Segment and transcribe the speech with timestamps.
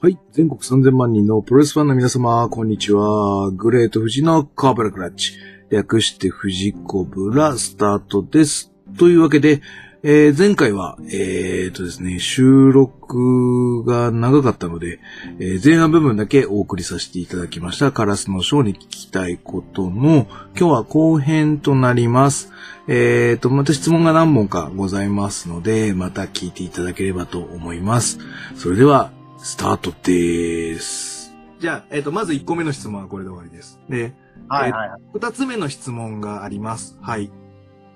[0.00, 0.16] はい。
[0.30, 3.50] 全国3000万人のプロレスファンの皆様、こんにちは。
[3.50, 5.32] グレート富士のカーブラクラッチ。
[5.70, 8.70] 略して富士コブラスタートです。
[8.96, 9.60] というわけで、
[10.04, 15.00] えー前回は、えーとですね、収録が長かったので、
[15.40, 17.90] えー前半部分だけお送りさせていただきました。
[17.90, 22.52] カラスのショーに聞きたいことの、今日は後編となります。
[22.86, 28.20] えーと、また質問が何本かございますので、また聞いていただければと思います。
[28.54, 31.32] それでは、スタートです。
[31.60, 33.80] じゃあ、えっ、と、まず1個目の質問はこれで終わりです。
[33.88, 34.12] で、
[34.48, 35.00] はいはいはい。
[35.12, 36.98] 二つ目の質問があります。
[37.00, 37.30] はい。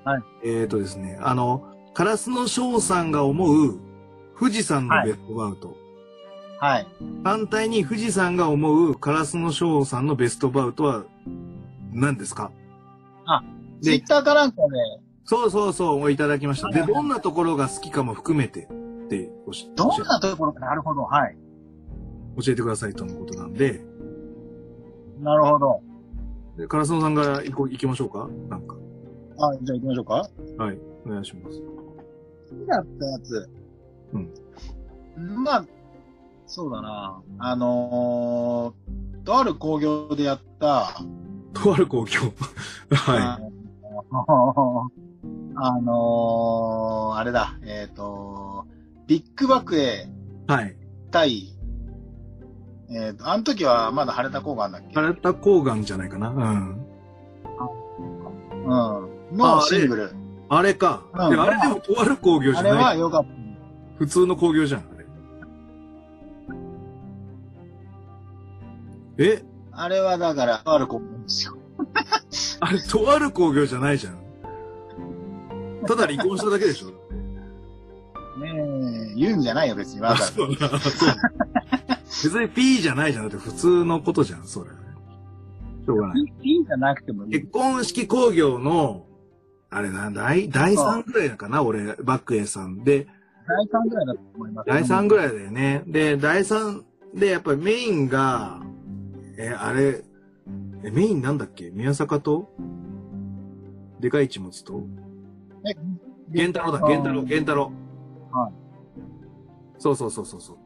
[0.04, 0.22] はい。
[0.44, 1.64] えっ、とですね、あの、
[1.94, 3.78] カラスの翔さんが思う
[4.38, 5.76] 富士山のベストバウト。
[6.60, 6.86] はい。
[7.24, 11.04] 反対に富士山が思うカラスの翔さんのベストバウトは
[11.92, 12.52] 何ですか？
[13.80, 14.68] でツイッターかなんかで、
[15.24, 16.68] そうそうそう、いただきました。
[16.70, 18.68] で、どんなところが好きかも含めて
[19.18, 19.30] って
[19.76, 20.74] どん教なところかな？
[20.74, 21.02] るほど。
[21.02, 21.36] はい。
[21.36, 23.84] え教えてくださいとのことなんで、
[25.20, 25.82] なるほど。
[26.56, 28.28] でカラスのさんが行こう行きましょうか？
[28.48, 28.76] なんか。
[29.38, 30.14] あ、じゃあ行きましょうか？
[30.14, 30.78] はい。
[31.06, 31.60] お願いします。
[31.60, 31.64] 好
[32.56, 33.50] きだったやつ。
[34.12, 35.44] うん。
[35.44, 35.64] まあ、
[36.46, 37.22] そうだな。
[37.38, 41.02] あのー、とある工業でやった、
[41.52, 42.32] とある公共。
[42.94, 43.38] は
[44.10, 44.90] あの
[45.54, 48.66] あのー、あれだ、えっ、と、
[49.12, 50.08] ビッグバクエ
[50.48, 50.50] い。
[50.50, 50.74] はい。
[51.10, 51.52] 対、
[52.90, 54.94] えっ、と、あの時はまだ晴れた抗がんだっけ？
[54.94, 56.30] 晴れた抗がんじゃないかな。
[56.30, 56.36] うん。
[58.64, 58.72] うん。
[58.72, 59.00] あ
[59.32, 60.14] のあれシングル。
[60.48, 61.02] あれか。
[61.12, 62.84] うんであれでもとある工業じあれゃな。
[62.84, 63.28] はい良かった。
[63.98, 64.80] 普通の工業じゃん。
[64.80, 65.04] あれ
[69.18, 69.44] え？
[69.72, 71.58] あれはだから、とある工業ですよ。
[72.60, 74.16] あれ、とある工業じゃないじゃん。
[75.86, 77.01] ただ離婚しただけでしょ。
[79.14, 80.00] 言うんじゃないよ、別に。
[80.00, 81.14] わざわそうだそう
[82.06, 83.28] 別に P じゃないじゃん。
[83.28, 84.70] だって普通のことじゃん、それ。
[84.70, 86.14] しょうがざ。
[86.14, 86.24] ない。
[86.42, 87.30] いいんじゃなくてもいい。
[87.32, 89.06] 結婚式工業の、
[89.70, 93.06] あれな、第、第3ぐらいかな、俺、バックエさんで、
[93.46, 94.68] 第3ぐらいだと思います。
[94.68, 95.18] 第3ぐい。
[95.18, 95.82] らいだよね。
[95.86, 96.82] で、第3
[97.14, 98.60] で、やっぱりメインが、
[99.38, 100.04] え、あれ、
[100.84, 101.70] え、メインなんだっけ？
[101.70, 102.54] 宮坂と？
[104.00, 104.84] でかい一物と？
[105.68, 105.74] え
[106.28, 107.72] 源太郎だ、源太郎、源太郎。
[108.30, 108.52] はい。
[109.82, 110.56] そうそうそうそうそう。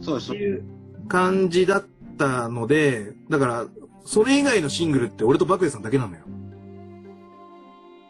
[0.00, 0.38] そうですって。
[0.40, 0.64] いう
[1.08, 1.86] 感じだっ
[2.16, 3.66] たので、だから、
[4.04, 6.22] それ以外のシングルって俺とバクエさんだけなのよ。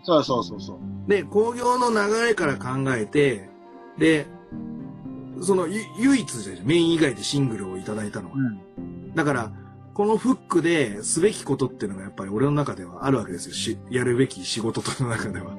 [0.03, 1.09] そうそうそうそう。
[1.09, 3.49] で、工業の流れから考えて、
[3.99, 4.27] で、
[5.41, 8.37] その、ゆ唯一じゃん、メイン以外でシングルをいただいたのは。
[8.37, 9.15] うん。
[9.15, 9.53] だから、
[9.95, 13.55] このフックですべきことっていうのがやっぱり俺の中ではあるわけですよ。
[13.55, 15.57] し、やるべき仕事との中では。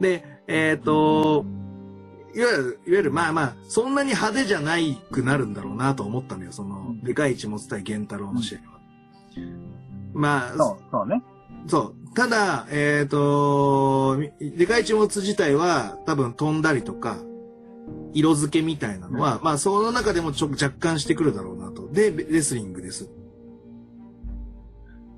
[0.00, 1.46] で、えっ、と、
[2.34, 6.52] いわゆる、いわゆる、まあまあ、そんなに派手じゃないくなるんだろうなと思ったのよ。
[6.52, 8.64] その、うんでかい一物対源太郎の試合は。
[10.14, 11.22] まあ、そう、そうね。
[11.66, 12.14] そう。
[12.14, 17.16] ただ、えっ、と、でかい一物自体は多分飛んだりとか、
[18.14, 21.88] 色付けみたいなのは、まあその中でもちょ若干してくるだろうなと。
[21.90, 23.08] で、レスリングです。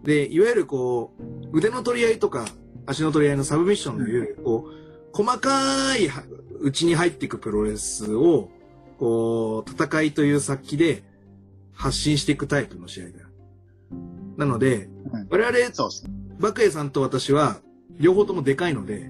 [0.05, 2.47] で、いわゆるこう、腕の取り合いとか、
[2.87, 4.84] 足の取り合いのサブミッションのいわゆる、こう、
[5.15, 6.25] 細かいは
[6.61, 8.51] 内に入っていくプロレスを、
[8.99, 11.05] こう、戦いという先で
[11.73, 13.29] 発信していくタイプの試合だよ。
[14.37, 16.11] なので、うん我々、そうですね。
[16.41, 17.61] バクエさんと私は、
[18.01, 19.09] 両方ともでかいので、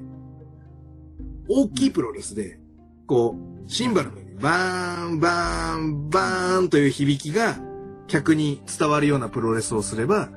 [1.48, 2.58] 大きいプロレスで、
[3.06, 3.34] こ
[3.66, 7.56] う、シンバルのように、バーン、バーン、バーンという響きが、
[8.08, 10.28] 客に伝わるようなプロレスをすれば、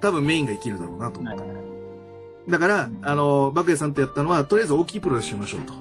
[0.00, 1.71] 多分メインが生きるだろうなと思った。
[2.48, 5.74] だから、あの、バクエさんとやったのは、とりあえず大きいプロレスしましょうと。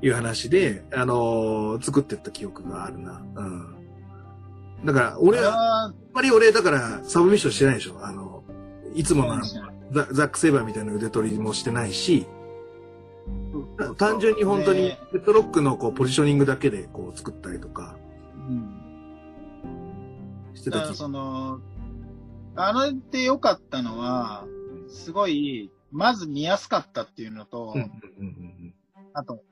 [0.00, 3.20] いう話で、あの、作ってった記憶があるな。
[3.34, 3.76] うん。
[4.84, 7.98] だから、俺は、ああんまり俺、だから、サブミッションしてないでしょ。
[8.04, 8.44] あの、
[8.94, 9.42] いつもの
[9.92, 17.96] ザザック・セイバーみたいな腕取りもしてないし、ー単純に本当にねヘッドロックのこうポジショニングだけでこう作ったりとか
[18.34, 18.74] うん。
[20.54, 21.60] してた気だからその、
[22.56, 24.46] あれで良かったのは、
[24.88, 27.74] すごい、まず見やすかったっていうのと、
[29.14, 29.42] あと、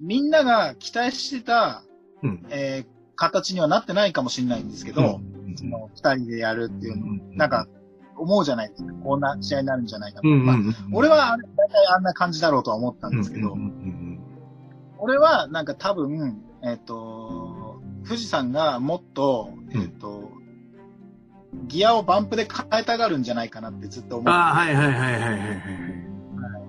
[0.00, 1.84] みんなが期待してた、
[2.22, 2.30] うん。
[2.30, 5.04] うんえー形にはなってないかもしれないんですけど、う
[5.50, 7.68] んその二人でやるっていうの、うんなんか、
[8.16, 8.92] 思うじゃないですか。
[9.04, 10.28] こんな試合になるんじゃないかと。
[10.28, 13.56] うんうんまあうん俺は大体あんな感じだろうとは思ったんですけど、
[14.98, 20.31] 俺はなんか多分、えっ、と、富士山がもっと、えっ、と、
[21.66, 26.02] ギアをバンプで変えたがるんじゃないかなってずっと思ってああ、はいはいはいはいはいはいはい。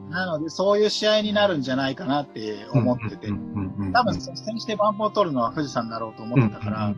[0.09, 3.29] なので、そういう試合になるんじゃないかなって思ってて
[3.93, 6.93] 多分率先してバンプを取るのは富士山だろうと思ってたから、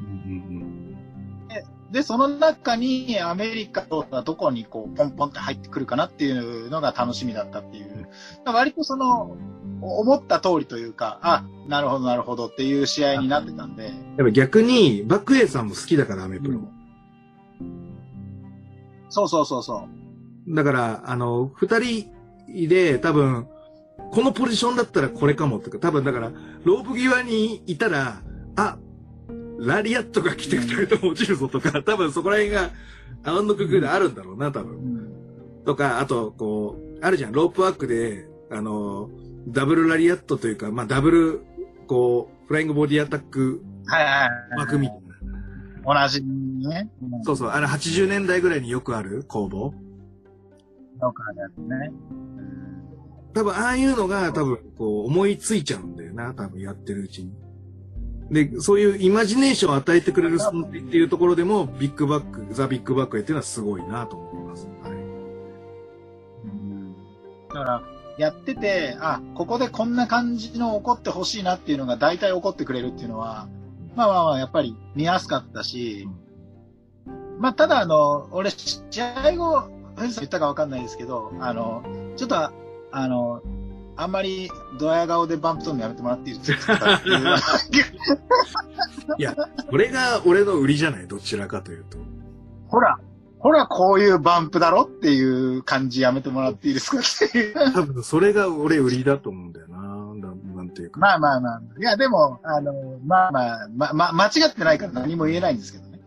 [1.92, 8.10] で、その中にアメリカとどこにこう、ポンポンって入ってくるかなっていうのが楽しみだったっていう。
[8.46, 9.38] 割とその、
[9.82, 13.86] 思った通りというか、あ、なるほどなるほどっていう試合になってたんで。
[13.86, 16.60] やっぱ逆に、バックエイさんも好きだから、アメプロ。
[19.15, 19.88] そうそうそうそ
[20.45, 20.56] う。
[20.56, 22.12] だから、あの、二人
[22.67, 23.47] で多分、
[24.12, 26.31] このポジションだったらこれかもとか、多分だから、
[26.65, 28.21] ロープ際にいたら、
[28.57, 28.77] あ、
[29.57, 32.71] ラリアットが来て二人とも落ちるぞとか、 多分そこら辺が、
[33.23, 35.13] アウンドククであるんだろうな、多分。
[35.65, 39.09] とか、あと、こう、あるじゃん、ロープワークで、あの、
[39.47, 41.41] ダブルラリアットというか、まあ、ダブル、
[41.88, 43.63] こう、フライングボディアタック
[44.57, 44.97] 枠みたい
[45.85, 46.01] な。
[46.01, 46.21] 同じ
[46.60, 46.90] ね。
[47.24, 49.74] そうそう、あの80年代ぐらいによくある工房。
[51.02, 51.92] よくあるやつね。
[53.34, 57.34] 多分、ああいうのが多分、こう、思いついちゃうんだよな、多分やってるうちに。
[58.31, 64.68] で、そういうイマジネーションを与えてくれる存在っていうところでも、ビッグバック、ザ・ビッグバックへっていうのはすごいなと思います。
[64.81, 64.92] はい。
[64.92, 66.96] うん、
[67.50, 67.84] だから、
[68.18, 73.48] やってて、あ、ここでこんな感じの起こってほしいなっていうのが大体起こってくれるっていうのは、
[73.96, 76.08] まあまあまあ、やっぱり見やすかったし、
[77.40, 81.84] まあ、ただあの、俺、試合後、藤さん言ったかわかんないですけど、あの、
[82.16, 82.36] ちょっと、
[82.92, 83.42] あの、
[83.98, 87.02] あんまりドヤ顔でバンプ取るのやめてもらっていいですか
[89.18, 89.36] いや、
[89.70, 91.98] これが俺の売りじゃないどちらかというと。
[92.68, 93.00] ほら、
[93.40, 96.98] ほら、こういうバンプだろっていう感じやめてもらっていいですか
[97.74, 99.86] 多分、それが俺売りだと思うんだよな。
[100.56, 101.00] なんていうか。
[101.00, 101.62] まあまあまあ。
[101.78, 102.74] いや、でも、あの、
[103.06, 106.00] まあまあ、ま、ま、間違ってないから何も言えないんですけどね。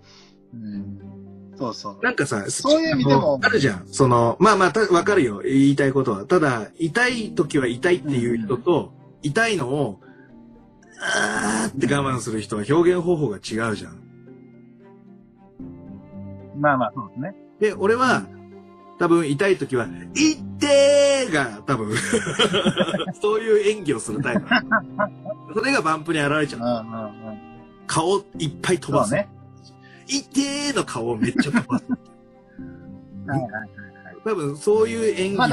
[0.55, 0.88] うん。
[1.59, 1.99] そうそう。
[2.03, 3.41] なんかさ、そういう意味でも。
[3.43, 3.89] あるじゃん。
[3.89, 5.41] その、まあまあ、わかるよ。
[5.45, 6.25] 言いたいことは。
[6.25, 10.01] ただ、痛い時は痛いっていう人と、うん、痛いのを、
[11.01, 14.09] あーって我慢する人は表現方法が違うじゃん。
[16.61, 17.35] まあまあ、そうですね。
[17.61, 18.23] で、俺は、
[18.99, 21.93] 多分痛い時は、いってーが多分
[23.21, 24.47] そういう演技をするタイプ。
[25.55, 26.61] それがバンプに現れちゃう。
[26.61, 27.39] うんうんうん、
[27.87, 29.15] 顔いっぱい飛ばす。
[29.15, 29.29] ね。
[30.09, 31.85] いってーの顔をめっちゃ飛ばす。
[34.25, 35.49] 多分そういう演技、まあ、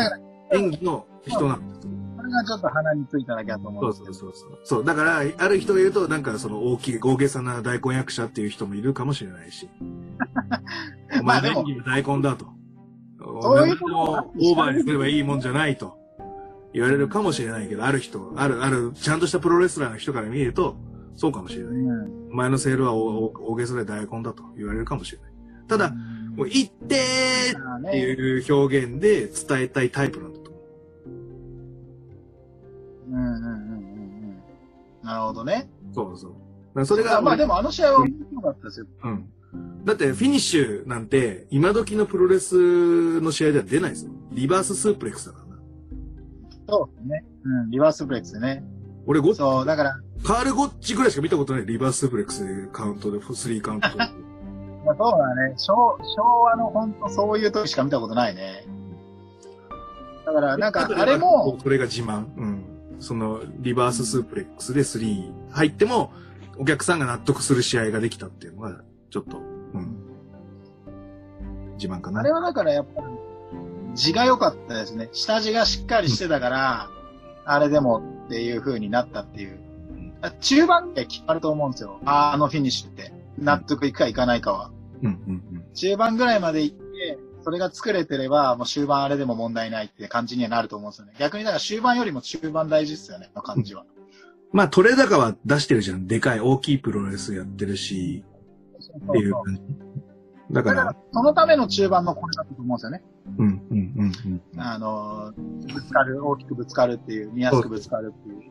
[0.53, 2.05] 演技の人なんだと思う。
[2.25, 4.13] れがちょっと鼻についただけだと思うんですけど。
[4.13, 4.85] そうそうそうそう。
[4.85, 9.69] だから、ある人が言うと、なんかその大きい、大げさな大根役者っていう人もいるかもしれないし。
[11.21, 12.45] お前の演技は大根だと。
[13.41, 15.97] そういうことをオーバーにすればいいもんじゃないと
[16.73, 20.75] 言われるかもしれないけど、ある人、ある、ある、ちゃんとしたプロレスラーの人から見ると、
[21.15, 21.73] そうかもしれない。
[21.73, 25.31] うん、お前のセールは大げさで大根だと言われるかもしれない。
[25.67, 25.93] ただ、
[26.35, 30.63] もう、言ってーっていう表現で伝えたいタイプなんだと思う。
[33.11, 33.51] うんうんうんうんう
[34.33, 34.41] ん。
[35.01, 35.69] なるほどね。
[35.93, 36.35] そうそ
[36.75, 36.85] う。
[36.85, 37.21] それが。
[37.21, 38.85] まあでもあの試合は面白かったですよ。
[39.03, 39.29] うん。
[39.85, 44.11] だってフィニッシュなんて今時のプロレスの試合では出ないですよ。
[44.31, 45.61] リバーススープレックスだからな。
[46.67, 47.25] そうですね。
[47.45, 48.63] うん、リバーススープレックスね。
[49.07, 49.99] 俺ゴッそう、だから。
[50.23, 51.65] カールゴッチぐらいしか見たことない。
[51.65, 53.95] リバーススープレックスでカウントで、スリーカウントで。
[53.95, 54.03] ま
[54.91, 55.53] あそうだね。
[55.57, 58.65] 昭昭和の本当そういう時しか見たことないね。
[60.25, 61.57] だから、なんか、あれも。
[61.61, 62.25] それが自慢。
[62.37, 62.63] うん。
[62.99, 66.11] その、リバーススープレックスでスリー入っても、
[66.57, 68.81] お客さんが納得する試合ができたっていうのが、
[69.11, 69.97] ちょっとうん。
[71.77, 72.21] 自慢かな。
[72.21, 73.07] あれはだからやっぱり、
[73.93, 75.09] 字が良かったですね。
[75.11, 76.89] 下地がしっかりしてたから、
[77.45, 79.59] うん、あれでもっていう風になったっていう。
[80.39, 81.99] 中盤で決まると思うんですよ。
[82.05, 83.13] あのフィニッシュって。
[83.37, 84.71] 納得いくかいかないかは。
[85.03, 91.13] うんうんうん、中盤ぐらいまで行って、それが作れてれば、もう終盤あれでも問題ないって感じにはなると思うんですよね。
[91.19, 93.85] 逆にだから終盤よりも中盤大事ですよね、の感じは。
[94.51, 96.07] まあ、取れ高は出してるじゃん。
[96.07, 98.23] でかい、大きいプロレスやってるし。
[99.09, 99.61] っていう感じ。
[100.51, 103.03] だから、そのための中盤のこれだったと思うんですよね。
[103.37, 104.11] うん、うん、
[104.55, 104.61] うん。
[104.61, 105.33] あの、
[105.73, 108.43] ぶつかる、大きくぶつかるっていう、見やすくぶつかるっていう。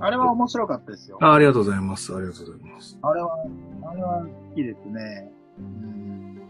[0.00, 1.18] あれは面白かったですよ。
[1.20, 2.12] あありがとうございます。
[2.14, 2.98] ありがとうございます。
[3.00, 3.36] あれは、
[3.84, 5.32] あれは好きですね。
[5.58, 6.42] うん。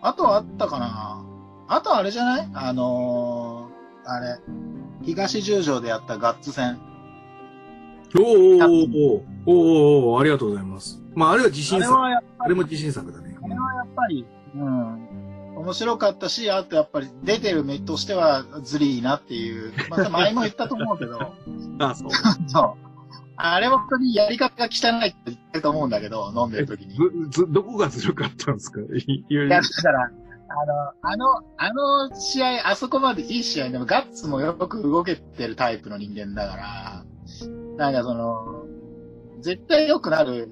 [0.00, 1.22] あとあったかな
[1.68, 2.48] あとあれじゃない？
[2.54, 4.38] あのー、あれ、
[5.02, 6.78] 東十条でやったガッツ戦。
[8.18, 8.22] お
[9.46, 11.02] おおおありがとうございます。
[11.16, 11.92] まあ、あれは自信作。
[11.98, 12.16] あれ。
[12.38, 13.36] あれも自信作だね。
[13.42, 15.56] あれはやっぱり、うん。
[15.56, 19.72] 面白かったし、あとやっぱり出てる目としてはずりいなっていう。
[19.88, 21.18] まあ、前も言ったと思うけど。
[21.80, 22.10] あそう。
[22.46, 22.86] そう。
[23.38, 26.96] あれは本当にやり方が汚いって言ってると思うんだけど、飲んでる時に。
[27.30, 28.80] ず、どこがずるかったんですか？
[28.80, 30.10] いや、だから、
[30.48, 31.26] あの、あの、
[31.58, 31.72] あ
[32.10, 37.04] の試合、あそこまでいい試合でもガッツもよく動けてるタイプの人間だから、
[37.76, 38.64] なんかその、
[39.40, 40.50] 絶対良くなる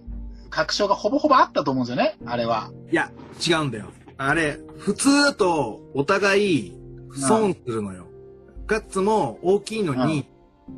[0.54, 2.70] 確証がほぼほぼあったと思うんですよね、あれは。
[2.92, 3.10] いや、
[3.44, 3.86] 違うんだよ。
[4.16, 6.72] あれ、普通だとお互い
[7.12, 8.06] 損するのよ。
[8.68, 10.28] ガッツも大きいのに、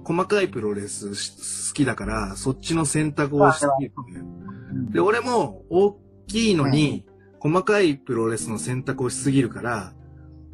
[0.05, 3.93] 細かいプロレス好きだから、そっちの選択をしてる。
[4.93, 7.05] で、俺も大きいのに、
[7.39, 9.93] 細かいプロレスの選択をしすぎるから、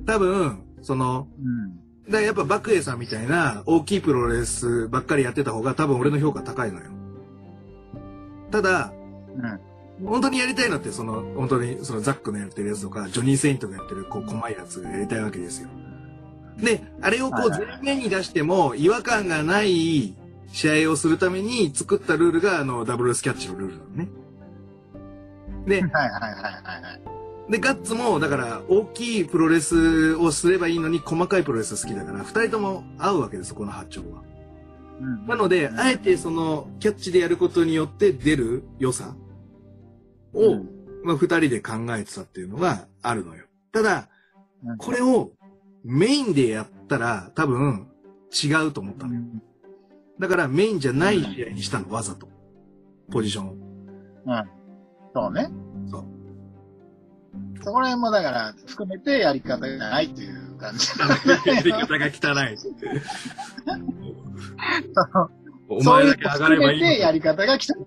[0.04, 1.76] 多分、その、うん。
[2.06, 6.86] だからやっぱバクエイさんみたいな大きいプロレスばっかりやってた方が多分俺の評価高いのよ。
[8.50, 8.92] ただ、
[9.36, 10.06] うん。
[10.06, 15.68] 本当にやりたいのって、その、本当に、そのザックのやってるやつとか、ジョニー・セイントがやってる、こう、細いやつがやりたいわけですよ。
[16.58, 20.14] で、あれをこう、前面に出しても、違和感がない
[20.52, 24.08] 試合をするために作ったルールが、あの、ダブルスキャッチのルールなのね。
[25.66, 26.92] で はい、はいはいはいは
[27.48, 27.52] い。
[27.52, 34.22] で、ガッツも、だから、大きいプロレスをすればいいのに、細かいプロレス好きだから、二人とも合うわけです、この八丁は。
[35.02, 39.16] うんなので、あえてその、キャッチでやることによって出る良さ
[40.32, 40.68] を、うん
[41.02, 43.44] まあ、二人で考えてたっていうのがあるのよ。
[43.72, 44.08] ただ、
[44.64, 45.32] うんこれを
[45.84, 47.88] メインでやったら多分
[48.30, 49.20] 違うと思ったのよ。
[50.20, 52.28] だからメインじゃない試合にしたの、わざと。
[53.10, 53.52] ポジションを。
[53.52, 53.58] うん。
[55.12, 55.50] そうね。
[55.90, 56.04] そう。
[57.64, 60.88] そこら辺もだから、含めてやり方がないっていう感じ。
[61.50, 62.56] やり方が汚い。
[65.68, 67.74] お前だけ上がれ含ばいいのめてやり方が来た。
[67.74, 67.82] リ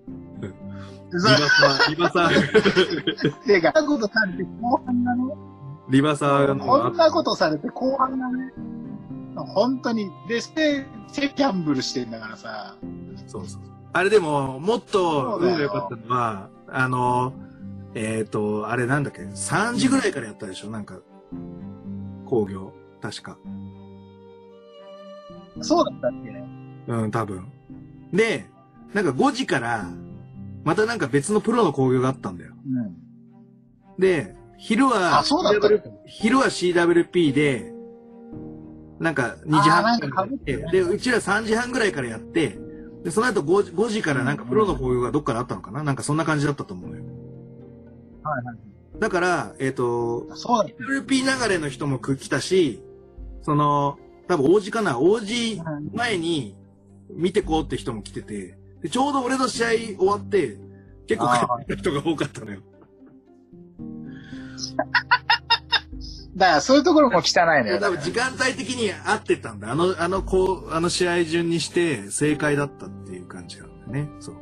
[1.20, 5.24] バサー、リバサー、ていうか、こんなことされて後半がね、
[5.90, 8.52] リバサーこのんなことされて後半がね、
[9.36, 12.76] 本当に、で、して、してギャンブルしてんだからさ、
[13.28, 13.62] そうそう。
[13.94, 17.34] あれでも、もっと運が良かったのは、あの、
[17.94, 20.70] えっ、と、あれなんだっけ ?3 時ぐらいからやったでしょ？
[20.70, 21.00] なんか、
[22.26, 22.74] 工業。
[23.02, 23.38] 確か。
[25.62, 26.32] そうだったっけ？
[26.32, 26.48] ね。
[26.88, 27.48] うん、多分。
[28.12, 28.46] で、
[28.94, 29.90] なんか5時から、
[30.64, 32.54] またなんか別のプロの工業があったんだよ。
[32.68, 32.96] うん。
[34.00, 35.24] で、昼は、
[36.06, 37.74] 昼は CWP で、
[39.00, 42.58] なんか2時半かから被ってるねで、うちら3時半ぐらいからやって、
[43.04, 45.84] で、その後 5, 時5時からなんかプロの工業がどっからあったのかな？
[45.84, 47.04] なんかそんな感じだったと思うのよ。
[48.24, 48.58] はいはい。
[49.00, 50.84] だから、えっ、と、そうだった。
[50.84, 52.82] WP 流れの人も来たし、
[53.42, 53.98] その、
[54.28, 55.00] 多分王子かな？
[55.00, 55.62] 王子
[55.94, 56.56] 前に
[57.10, 60.58] 見てこうって人も来てて、でちょうど俺の試合終わって、
[61.08, 62.62] 結構帰った人が多かったのよ。
[66.36, 67.80] だからそういうところも汚いのよ。
[67.80, 69.72] 多分時間帯的に合ってたんだ。
[69.72, 74.10] あの、あの、こう、あの試合順にして正解だったっていう感じなんだよね。
[74.20, 74.36] そう。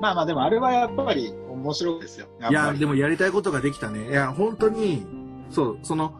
[0.00, 2.26] まあまあでもあれはやっぱり面白いですよ。
[2.50, 4.08] いや、でもやりたいことができたね。
[4.10, 5.06] いや、本当に、
[5.50, 6.14] そう、その、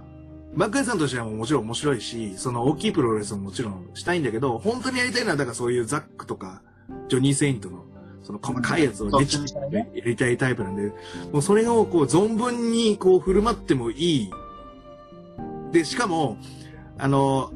[0.56, 6.62] バックエさんとしてはもちろん面白いし、その大きいプロレスももちろんしたいんだけど、本当にやりたいのは、だからそういうザックとか、
[7.08, 7.84] ジョニー・セイントの、
[8.22, 10.92] その細かいやつをできちやりたいタイプなんで、
[11.32, 14.30] もうそれをこう存分にこう振る舞ってもいい。
[15.72, 16.38] で、しかも、
[16.96, 17.52] あの、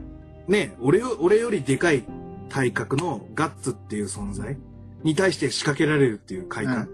[0.46, 2.04] ね、俺、俺よりでかい
[2.50, 4.58] 体格のガッツっていう存在
[5.02, 6.88] に対して仕掛けられるっていう快感。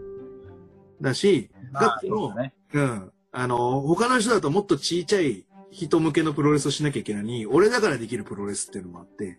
[1.01, 2.55] だし、まあガッツのね。
[2.73, 3.13] うん。
[3.33, 9.39] あの、他の人だともっとちいちゃい人向けのプロレスをしなきゃいけないのに、俺だからできるプロレスっていうのもあって、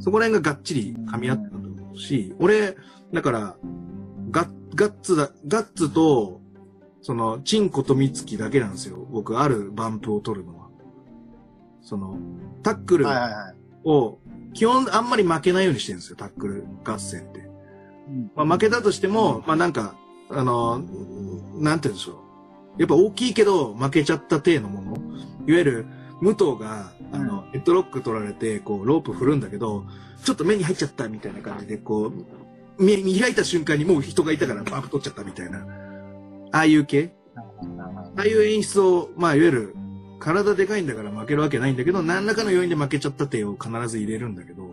[0.00, 2.76] そこら辺ががっちり噛み合ったと思うし、俺、
[3.12, 3.56] だから、
[4.30, 6.40] ガッ、ガッツだ、ガッツと、
[7.00, 9.06] その、チンコとミツキだけなんですよ。
[9.10, 10.68] 僕、あるバンプを取るのは。
[11.82, 12.18] その、
[12.62, 13.06] タックル。
[13.84, 14.18] を、
[14.54, 17.40] 基本あんまり負けないようにしてるんですよ、タックル合戦って。
[18.08, 19.96] うんまあ、負けたとしても、まあなんか、
[20.30, 20.78] あの、
[21.58, 22.22] なんて言うんでしょ
[22.78, 22.80] う。
[22.80, 24.96] やっぱ大きいけど負けちゃった体のもの。
[25.46, 25.86] いわゆる、
[26.20, 29.84] 武藤が、あの、ヘッドロック取られて、こう、ロープ振るんだけど、
[30.24, 32.12] ちょっと目に入っちゃったみたいな感じで、こ
[32.78, 35.64] う、見見開いた瞬間にもう人がいたからバンプ取っちゃったみたいな。
[36.52, 37.14] ああいう系
[38.16, 39.76] ああいう演出を、まあ、いわゆる、
[40.24, 44.70] 体でかいんだから負けるわけないんだけど、何らかの要因で負けちゃった手を必ず入れるんだけど、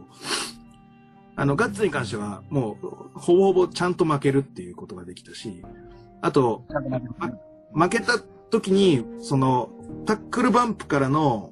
[1.36, 5.62] あの、ガッツに関しては、もう、ほぼほぼちゃんと負けるっていうことができたし、
[6.22, 6.64] あと、
[7.74, 8.18] 負けた
[8.50, 9.70] 時に、その、
[10.06, 11.52] タックルバンプからの、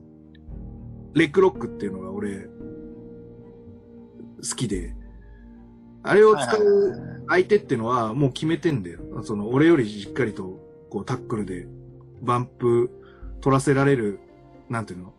[1.14, 2.48] レッグロックっていうのが俺、
[4.38, 4.96] 好きで、
[6.04, 9.02] あれを使う相手っていうのはもう決めてんだよ。
[9.24, 10.58] その、俺よりしっかりと、
[10.90, 11.68] こう、タックルで、
[12.22, 12.99] バンプ
[13.42, 14.20] 取らせられる、
[14.70, 15.14] なんていうの？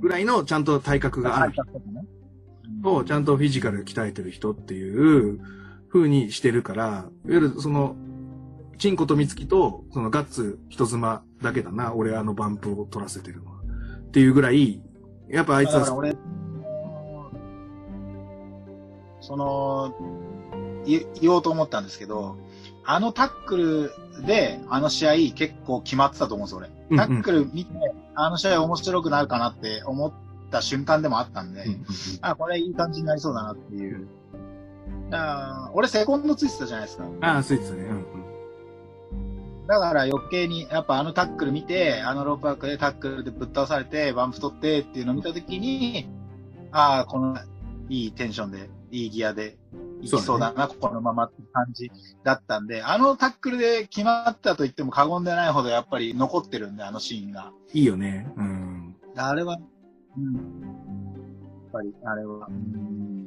[0.00, 1.52] ぐらいのちゃんと体格がある。
[1.52, 1.64] 人
[2.82, 5.40] と、ちゃんとフィジカル鍛えてる人っていう
[5.92, 7.96] 風にしてるから、いわゆるその、
[8.78, 13.58] チンコとミツキと、そのガッツ人妻だけだな、俺あのバンプを取らせてるのは。
[13.60, 14.82] っていうぐらい、
[15.28, 16.16] やっぱあいつは、俺、
[19.20, 19.94] その、
[20.86, 22.38] 言言おうと思ったんですけど、
[22.86, 26.96] あのタックルで、あの試合結構決まってたと思うんですよ、俺。
[26.96, 27.72] タックル見て、
[28.14, 30.12] あの試合面白くなるかなって思っ
[30.50, 31.64] た瞬間でもあったんで、
[32.20, 34.06] あ、これいい感じになりそうだなっていう。
[35.12, 37.04] あ俺セコンドついてたじゃないですか。
[37.20, 37.84] ああ、そうですね。
[37.84, 38.04] うん
[39.70, 46.08] だから余計に、やっぱあのタックル見て、あのロープワークでタックルでぶっ倒されて、バンプ取ってっていうのを見たときに、
[46.72, 47.38] ああ、この
[47.88, 49.56] いいテンションで、いいギアで、
[50.02, 51.90] いきそうだな、このままって感じ
[52.24, 57.52] だったんで、あのタックルで決まったと言っても過言でないほどやっぱり残ってるんで、あのシーンが。
[57.72, 58.32] いいよね。
[58.36, 58.96] うん。
[59.16, 59.58] あれは、
[60.16, 60.34] うん。
[60.34, 60.42] やっ
[61.72, 63.26] ぱり、あれは、うん。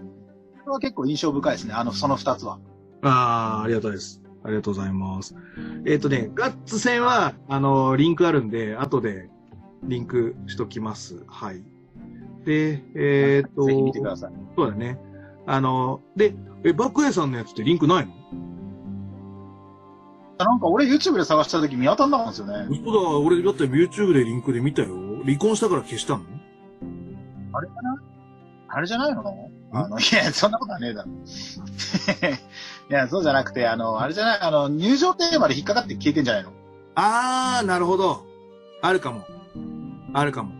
[0.63, 2.59] これは結構印象深いですね、あの、その二つは。
[3.03, 4.21] ああ、ありがとうです。
[4.43, 5.35] ありがとうございます。
[5.85, 9.29] えっ、とね、ガッツ戦は、あの、リンクあるんで、後で
[9.83, 11.23] リンクしときます。
[11.27, 11.63] はい。
[12.45, 14.31] で、えっ、と、ぜひ見てください。
[14.57, 14.99] そうだね。
[15.45, 16.33] あの、で、
[16.63, 18.13] え、バックエイさんのやつってリンクないの？
[20.37, 22.79] なんか俺 YouTube で探した時見当たんなかったんですよね。
[22.81, 24.89] 嘘だ、俺だって YouTube でリンクで見たよ。
[25.23, 26.23] 離婚したから消したの？
[27.53, 28.01] あれかな？
[28.69, 29.49] あれじゃないの？
[29.71, 31.09] あの、いや、そんなことはねえだろ。
[32.89, 36.51] いや、そうじゃなくて、あの、あれじゃない、あの、入場テーマで引っかかって消えてんじゃないの？
[36.95, 38.25] あー、なるほど。
[38.81, 39.25] あるかも。
[40.13, 40.51] あるかも。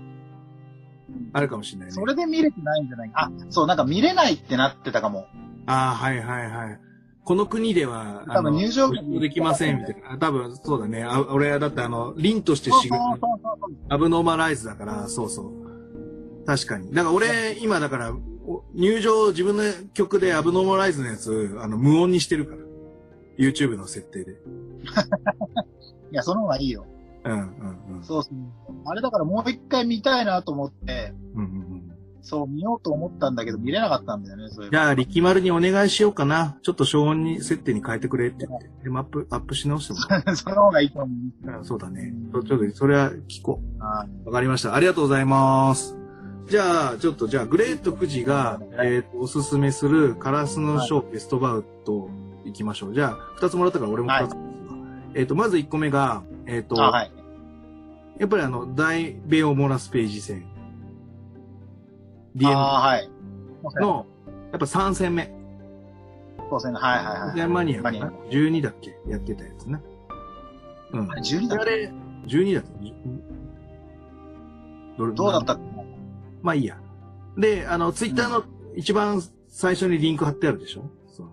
[1.34, 1.94] あるかもしれないね。
[1.94, 3.12] それで見れてないんじゃない？
[3.14, 5.28] あ、そう、なんか見れないってなってたかも。
[5.66, 6.80] あー、はいはいはい。
[7.26, 10.18] この国では、多分入場できませんみたいな。
[10.18, 11.04] 多分そうだね。
[11.04, 16.46] あ俺はだってあの、凛として仕事、そうそうそうアブノーマライズだから、そうそう。
[16.46, 16.92] 確かに。
[16.94, 18.12] だから俺、今だから、
[18.46, 22.58] お入場、自分の曲でアブノーマライズのやつ、あの、無音にしてるから。
[23.38, 24.34] YouTube の設定で。
[26.12, 26.86] いや、その方がいいよ。
[27.26, 28.04] うんうんうん。
[28.04, 28.34] そうそう。
[28.86, 31.74] あれだからもう一回見たいなと思って、うんうんうん
[32.24, 36.58] そう、見ようと思ったんだけど、見れなかったんだよね、そういうじゃあ、力丸にお願いしようかな。
[36.64, 38.70] ちょっと消音に設定に変えてくれって言って。
[38.84, 40.00] でもアップ、アップし直しても
[40.34, 41.48] その方がいいと思う。
[41.48, 41.66] らう。
[41.66, 42.14] そうだね。
[42.32, 44.28] ちょっと、それは聞こあう。
[44.28, 44.74] わかりました。
[44.74, 45.98] ありがとうございます。
[46.48, 52.10] じゃあ、ちょっと、じゃあ、グレート富士が、えーと、おすすめするカラスのショーベストバウト
[52.46, 52.94] 行きましょう。
[52.94, 54.36] じゃあ、二つもらったから俺も二つ。
[55.16, 57.12] えっ、と、まず一個目が、えっ、と、あ、はい。
[58.20, 60.46] やっぱりあの、大ベオモラスページ戦。
[62.36, 63.10] DM ああ、はい。
[63.76, 64.06] の、
[64.52, 65.34] やっぱ3戦目。
[66.50, 67.36] 当選はいはいはい。
[67.36, 68.96] でマニアかマニアな ?12 だっけ？
[69.08, 69.80] やってたやつね。
[70.92, 71.16] うんあ。
[71.16, 71.92] れ12だったあれ、
[72.28, 72.70] 12だった。
[74.98, 75.58] どれどうだった？
[76.42, 76.78] まあいいや。
[77.38, 78.44] で、あの、ツイッターの
[78.76, 80.84] 一番最初にリンク貼ってあるでしょ？
[81.08, 81.28] そう。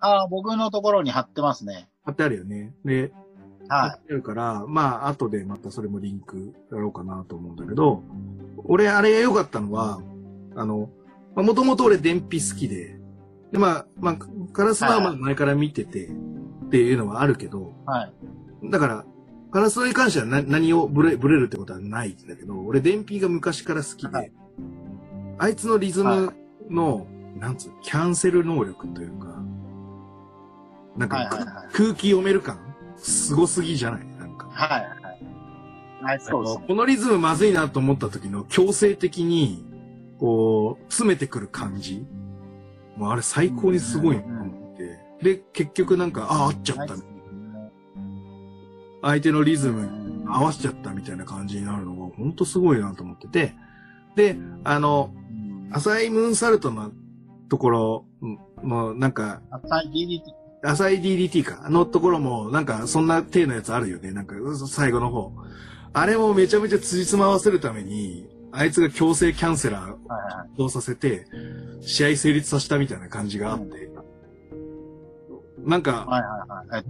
[0.00, 1.88] ああ、僕のところに貼ってますね。
[2.04, 2.74] 貼ってあるよね。
[2.84, 3.20] で、貼
[3.68, 8.02] はってあるから、まあ、後でまたそれもリンクやろうかなと思うんだけど、
[8.64, 10.00] 俺、あれが良かったのは、
[10.56, 10.90] あの、
[11.34, 12.98] まあ、もともと俺、電気好きで、
[13.52, 14.16] で、まあ、まあ、
[14.52, 17.90] カラスはまあ前から見てて、っていうのはあるけど、い。
[17.90, 18.10] は
[18.62, 18.70] い。
[18.70, 19.04] だから、
[19.52, 24.32] カラスに関しては何何をブレブレるってことはないんだけど、俺、電気が昔から好きで、はい。
[25.38, 26.34] あいつのリズム
[26.68, 27.06] の、
[27.38, 29.26] なんつうの、キャンセル能力というか、
[30.96, 31.68] なんか、はいはいはい。
[31.72, 32.58] 空気読める感
[33.04, 34.06] すごすぎじゃない？
[34.18, 34.48] なんか。
[34.50, 36.04] はいはい。
[36.04, 36.66] はい、そうですあの。
[36.66, 39.64] このリズムまずいなと思った時の強制的に、
[40.18, 42.04] こう、詰めてくる感じ。
[42.96, 44.98] もうあれ最高にすごいなと思って。
[45.22, 46.94] で、結局なんか、ああ、合っちゃった。
[49.02, 53.54] 相手のリズムに合わせちゃったみたいな感じになるのが、ほんとすごいなと思ってて。
[54.16, 55.12] で、あの、
[55.72, 56.90] 浅いムーンサルトの
[57.48, 60.43] ところ、うんもうなんか、浅い DDT。
[60.64, 61.62] 浅い DDT か。
[61.64, 64.12] あのところも、なんか、そんな体のやつあるよね。
[64.12, 64.34] なんか、
[64.66, 65.32] 最後の方。
[65.92, 69.98] あれもめちゃめちゃ辻褄合わせるために、あいつが強制キャンセラーを。
[70.56, 71.26] 動させて、
[71.80, 73.90] 試合成立させたみたいな感じがあって。
[75.58, 76.84] なんか、はいはいはい。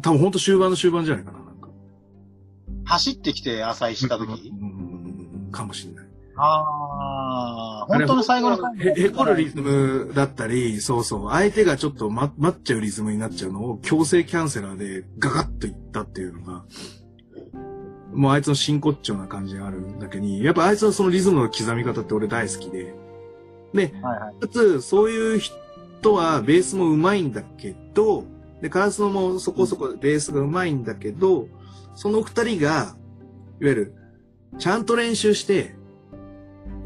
[0.00, 1.38] 多分ほんと終盤の終盤じゃないかな。
[1.38, 1.68] なんか。
[2.84, 4.52] 走ってきて浅いした時？
[4.60, 6.07] うんかもしれない。
[6.40, 16.64] ああ、本当の最後のへ、へこるリズムだったり、そうそう、相手がちょっとま、待っちゃうリズムになっちゃうのを強制キャンセラーでガガッといったっていうのが、
[18.12, 22.94] もうあいつの真骨頂な感じがあるだけに、やっぱあいつのそのリズムの刻み方って俺大好きで、
[23.74, 24.40] で、はいはい。
[24.40, 28.24] かつ、そういう人はベースも上手いんだけど、
[28.62, 31.48] で、カラスノもそこそこベースが上手いんだけど、
[31.94, 32.94] その二人が、いわ
[33.60, 33.94] ゆる、
[34.58, 35.76] ちゃんと練習して、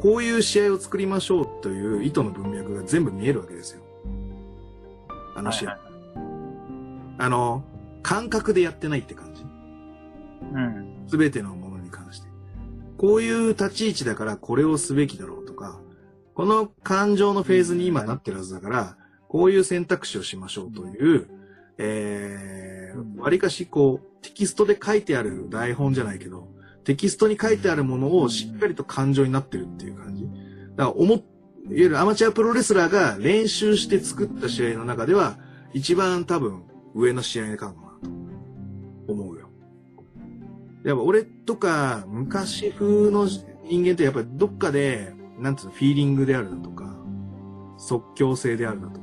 [0.03, 3.83] こういう試合を作りましょうという意図の文脈が全部見えるわけですよ。
[5.35, 5.71] あの試合。
[5.71, 5.93] はいはい
[7.19, 7.62] あの、
[8.03, 9.43] 感覚でやってないって感じ。
[10.53, 11.05] うん。
[11.07, 12.27] すべてのものに関して。
[12.99, 15.81] こういう立ち位置だからこれをすべきだろうとか、
[16.35, 18.97] この感情のフェーズに今なってるはずだから、
[19.29, 21.29] こういう選択肢をしましょうという、
[21.79, 26.49] えー、割かしこう、テキストで書いてある台本じゃないけど、
[26.85, 30.25] テキストに書いてあるものをしっかりと感情になってるっていう感じ。
[30.25, 30.33] だか
[30.77, 31.25] ら、思っ、いわ
[31.68, 35.38] ゆるアマチュアプロレスラーが練習して作った試合の中では、
[35.73, 36.64] 一番多分
[36.95, 37.88] 上の試合かもな
[39.07, 39.49] と思うよ。
[40.85, 46.97] やっぱ俺とか昔風の人間ってやっぱりどっかで、なんつうの、フィーリングであるだとか、
[47.79, 49.03] 即興性であるだとか。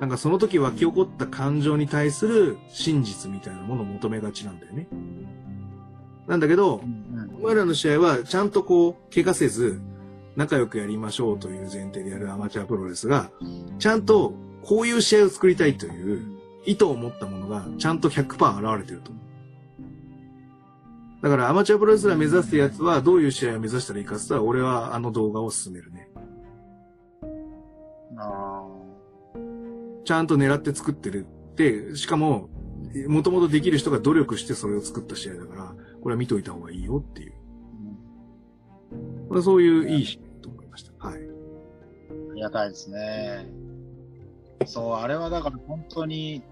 [0.00, 4.88] なんかその時湧き起こった感情に対する真実みたいなものを求めがちなんだよね。
[6.26, 9.80] なんだけどう、んお前らの試合はちゃんとこう、怪我せず、
[10.36, 13.30] 仲良くやりましょうという前提でやるアマチュアプロレスが、
[13.78, 16.24] ちゃんとこういう試合を作りたいという
[16.64, 19.22] 意図を持ったものがちゃんと100%現れてると思う。
[21.22, 26.08] だからアマチュアプロレスラー目指すやつはどういう試合を目指したらいいかって言ったら俺はあの動画を進めるね。
[27.22, 27.26] う
[28.14, 28.18] ん。
[28.18, 28.64] あ
[30.04, 32.48] ちゃんと狙って作ってるって、しかも、
[33.06, 37.32] もともとできる人が努力してそれを作った試合だから、これは見といた方がいいよっていう。
[39.30, 41.06] まあそういういいと思いました。
[41.06, 41.16] はい。
[41.16, 43.46] ありがたいですね。
[44.66, 46.42] そう、あれはだから本当に、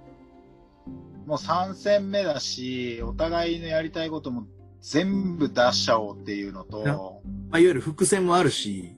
[1.26, 4.46] もう3戦目だし、お互いのやりたいことも
[4.80, 8.96] 全部出しちゃおうっていうのと、まあ、いわゆる伏線もあるし、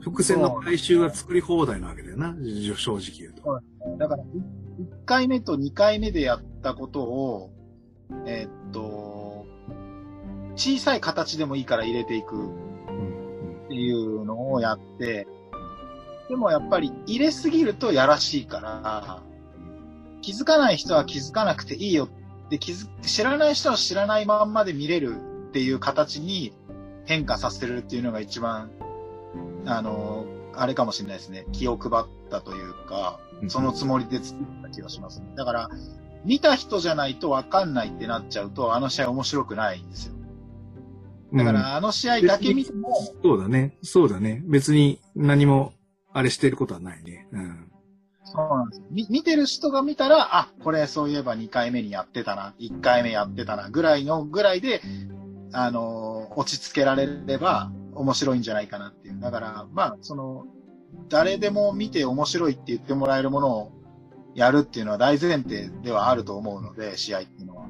[0.00, 2.34] 伏線の回収が作り放題なわけだよな、
[2.76, 3.60] 正直言うと。
[3.98, 4.26] だから1
[5.04, 7.50] 回目と2回目でやったことを、
[8.26, 8.93] えーっと、
[10.56, 12.36] 小さい形でもいいから入れていく。
[12.36, 13.64] うん。
[13.66, 15.26] っていうのをやって、
[16.28, 19.22] でもやっぱり入れすぎるとやらしいから、
[20.22, 22.08] 気づかない人は気づかなくていいよ。
[22.46, 25.16] って気づ、知らない人は知らないまんまで見れる
[25.48, 26.52] っていう形に
[27.04, 28.70] 変化させるっていうのが一番、
[29.66, 31.46] あの、あれかもしれないですね。
[31.52, 33.50] 気を配ったというか、うん。
[33.50, 35.26] そのつもりで作った気がしますね。
[35.36, 35.70] だから、
[36.24, 40.13] 見た人じゃないと分かんないってなっちゃうと、あの試合面白くないんですよ。
[41.34, 43.76] だかうんら、あの試合だけ見ても、そうだね。
[43.82, 44.42] そうだね。
[44.46, 45.72] 別に何も
[46.12, 47.26] あれしてることはないね。
[47.32, 47.70] うん。
[48.24, 48.86] そうなんですよ。
[48.90, 54.80] み見てる人が見たら、あ、これそういえば2回目にやってたな、1回目やってたな、ぐらいの、ぐらいで、
[55.52, 59.20] あのー落ち着けられれば面白いんじゃないかなっていう。
[59.20, 60.46] だから、まあ、その、
[61.08, 63.72] 誰でも見て面白いって言ってもらえるものを
[64.34, 67.66] やるっていうのは大前提ではあると思うので、試合っていうのは。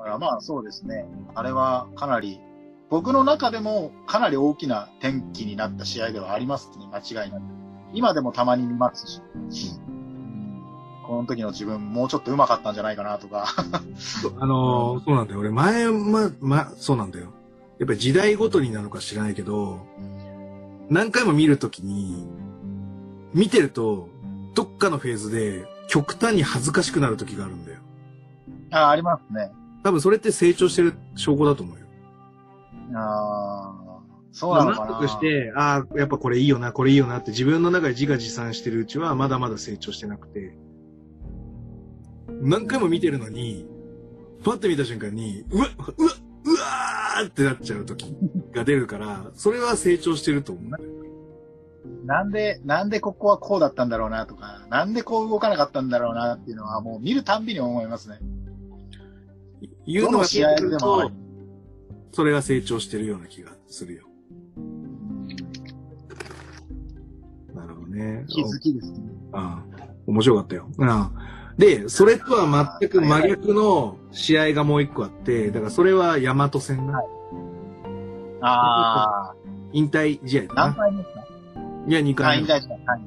[0.00, 1.04] だからまあそうですね。
[1.34, 2.40] あれはかなり、
[2.88, 7.42] 僕の中でもかなり大きな転機になった試合ではありますね、間違いなく。
[7.92, 9.20] 今でもたまに見ますし。
[9.86, 10.00] うん
[11.06, 13.46] この時の自分もうちょっと上手かったんじゃないかなとか。
[14.38, 15.40] あのーそうなんだよ。
[15.40, 17.32] 俺前、ま、ま、そうなんだよ。
[17.80, 19.80] やっぱり時代ごとになのか知らないけど、
[20.88, 22.28] 何回も見るときに、
[23.34, 24.08] 見てると、
[24.54, 27.80] どっかのフェーズで極端に恥ずかしくなる時があるんだよ。
[28.70, 29.50] あ、ありますね。
[29.82, 31.86] 多分それって成長してる証拠だと思うよ。
[32.94, 33.90] あー
[34.32, 34.92] そうなのかな。
[34.92, 40.56] 納得して、ああ、やっぱこれいいよな、これいいよなって自分の中で自画自賛してるうちはまだまだ成長してなくて、
[42.40, 43.66] 何回も見てるのに、
[44.44, 45.66] パッと見た瞬間に、うわ、
[45.98, 46.12] うわ、
[46.44, 48.14] うわーってなっちゃう時
[48.54, 52.06] が出るから、それは成長してると思う。
[52.06, 58.20] なんで、なんでここはこうだったんだろうなとか、なんでこう動かなかったんだろうなっていうのはもう見るたんびに思いますね。
[59.92, 61.14] 言うのがどの試合でもあとる、
[62.12, 64.04] それが成長してるような気がするよ。
[67.54, 68.24] なるほどね。
[68.28, 68.98] 気づきですね。
[69.32, 70.66] ああ面白かったよ。
[70.80, 71.20] ああ
[71.58, 77.02] で、それとは全く真逆の試合がもう一個あって、だからそれは大和戦な。
[78.42, 79.34] あ
[79.72, 80.74] 引退試合あ、だな。
[80.74, 81.20] 何回目ですか？
[81.86, 82.40] いや、2回目。
[82.40, 83.00] 会員大事な会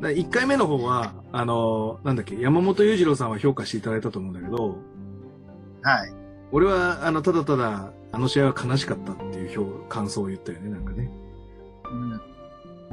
[0.00, 0.16] 員。
[0.16, 4.78] 1回目の方は、あの、なんだっけ、山本裕次郎さんは評価していただいたと思うんだけど、
[5.82, 6.12] はい。
[6.52, 11.10] 俺は、あの、ただただ、あの試合は悲しかったっていう評感想を言ったよね、なんかね。
[11.90, 12.20] うん。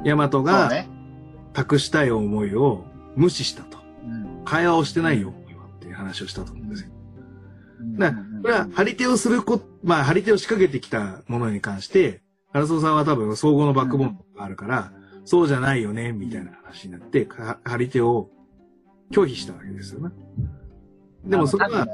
[0.04, 0.88] 大和そうがね。
[1.52, 2.84] 託したい思いを
[3.16, 3.78] 無視したと。
[4.04, 4.44] うん。
[4.44, 5.34] 会話をしてないよ、は
[5.76, 6.88] っていう話をしたと思うんですよ。
[6.88, 6.94] うん
[7.98, 14.92] だからこれは、張り手をするこ、まあ、張り手を仕掛けてきたものに関して、原荘さんは多分、総合のバックボーンがあるから、
[15.24, 18.30] そうじゃないよね、みたいな話になって、か張り手を
[19.10, 20.14] 拒否したわけですよね。
[21.24, 21.92] でもそれはね。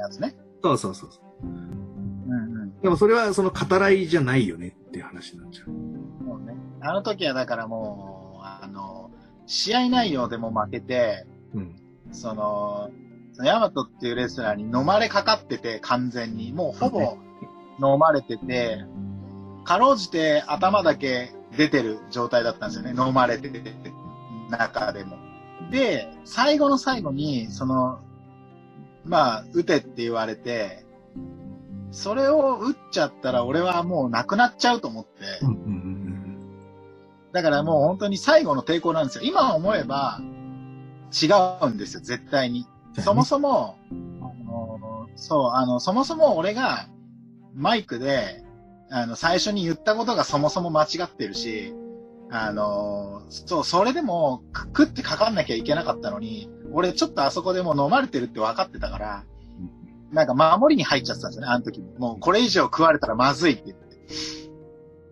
[0.63, 1.47] そうそうそうそう。
[1.47, 2.81] うんうん。
[2.81, 5.65] でもそれはその語らいじゃないよねっていう話になっちゃう。
[5.67, 6.55] そうね。
[6.81, 9.11] あの時はだからもう、あの、
[9.45, 11.75] 試合内容でも負けて、うん。
[12.11, 12.91] その、
[13.33, 16.51] そのヤマトっていうレスラーに飲まれかかってて、完全に。
[16.51, 17.17] もうほぼ
[17.79, 18.83] 飲まれてて、
[19.63, 22.93] かろうじて頭だけ出てる状態だったんですよね。
[22.99, 23.73] 飲まれてて、
[24.49, 25.17] 中でも。
[25.69, 27.99] で、最後の最後に、その、
[29.05, 30.85] まあ、撃てって言われて、
[31.91, 35.11] それを撃っちゃったら俺はもうなくなっちゃうと思って、
[37.33, 39.23] だからもう本当に最後の抵抗なんですよ。
[39.25, 40.19] 今思えば
[41.11, 41.27] 違
[41.61, 42.65] うんですよ、絶対に。
[42.99, 43.77] そもそも、
[45.15, 46.87] そう、あの、そもそも俺が
[47.53, 48.43] マイクで、
[48.91, 51.73] あの、最初に言ったことがそもそも間違ってるし、
[52.29, 59.23] あの、そう、それでも、くってかかんなきゃいけなかったのに、俺ちょっとあそこでもう飲まれてるって分かってたから、
[60.11, 61.81] なんか守りに入っちゃってたんですよね、あの時。
[61.97, 63.91] もうこれ以上食われたらまずいって言って。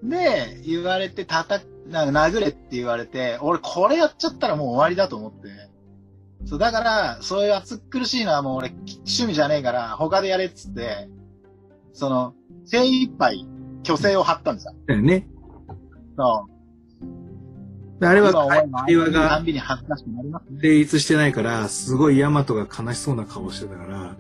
[0.04, 5.50] で、言われて叩く、なんか殴れって言われて、俺これやっちゃったらもう終わりだと思って。
[6.46, 11.10] そう、だから、そういう暑苦しいのはもう俺趣味じゃねえから、他でやれっつって、
[11.94, 12.34] その、
[12.66, 13.46] 精一杯、
[13.84, 14.74] 虚勢を張ったんですよ。
[14.88, 15.28] だよね。
[16.18, 16.60] そう。
[18.06, 19.08] あれは会話
[19.84, 19.96] た
[20.32, 20.42] が。
[20.62, 24.16] 成立してないから、すごいヤマトが悲しそうな顔してたから、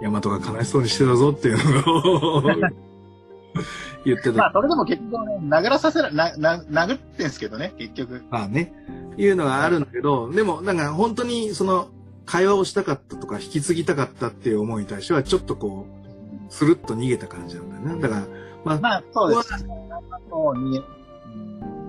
[0.00, 2.42] ヤマトが悲しそうにしてたぞっていうのを
[4.04, 4.32] 言ってた。
[4.32, 8.22] まあ、それでも結局ね、殴らさせら、な、な、殴ってんすけどね、結局。
[8.30, 8.72] まあね、
[9.16, 11.88] いうのがあるんだけど、でも、なんか本当にその、
[12.24, 18.02] 会話をしたかったとか、引き継ぎたかったっていう思いに対しては、ちょっとこう、スルッと逃げた感じなんだよね。
[18.02, 18.26] だから、
[18.66, 19.66] まあ、まあ、そうです。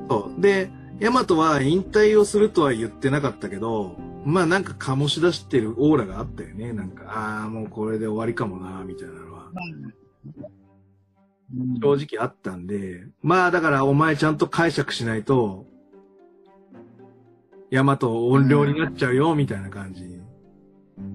[0.10, 0.42] そう。
[0.42, 6.74] で、ヤマトは引退をするとは言ってなかったけど、まあなんか醸し出してるオーラがあったよね。
[6.74, 9.46] なんか、ああ、もうこれで終わりかもな、みたいなのは。
[9.56, 9.94] うん
[11.82, 15.66] 正直あったんで、まあだからお前ちゃんと解釈しないと、
[17.72, 20.20] ヤマト音量になっちゃうよ、みたいな感じに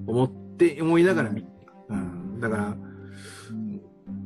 [0.07, 1.95] 思って、思いながら見てた。
[1.95, 2.41] うん。
[2.41, 2.92] だから、うん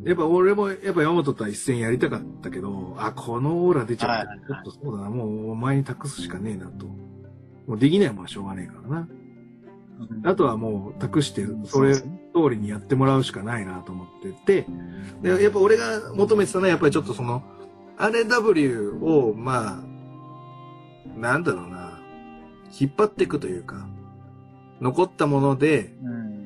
[0.07, 4.29] やっぱ俺も、やっぱヤマトとは一戦やりたかったけど、あ、このオーラ出ちゃった。
[4.29, 6.87] はいちょっとそうだな、もうお前に託すしかねえなと。
[7.66, 9.09] もうできないもんはしょうがねえからな。
[10.31, 12.05] あとはもう託して、それ通
[12.51, 14.66] りにやってもらうしかないなと思ってて、
[15.23, 17.42] で、やっぱ俺が求めてたのは、やっぱりちょっとその、
[17.99, 21.99] RW を、まあ、なんだろうな、
[22.79, 23.88] 引っ張っていくというか、
[24.81, 26.37] 残ったもので、うん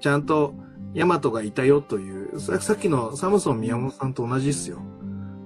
[0.00, 0.54] ちゃんと、
[0.94, 4.82] ヤマトがいたよという、ささっきのサムソン宮本さんと同じっすよ。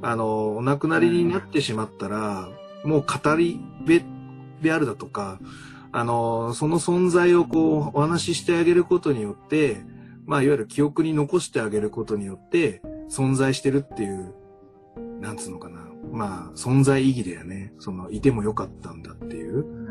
[0.02, 2.48] あの、お亡くなりになってしまったら、
[2.84, 4.02] もう語り部
[4.60, 5.38] であるだとか、
[5.92, 9.84] あの、その存在をこう、お話ししてあげることによって、
[10.24, 14.34] まあ、いわゆる記憶に残してあげることによって、存在してるっていう、
[15.20, 15.80] なんつうのかな。
[16.10, 17.72] まあ、存在意義だよね。
[17.78, 19.81] その、いてもよかったんだっていう。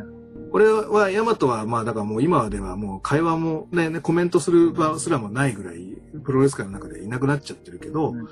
[0.51, 8.27] これは、ヤマトは、まあ、だからもう今ではもう会話もね、ねコメントする場すらもないぐらい、プロレス界の中でいなくなっちゃってるけど、うん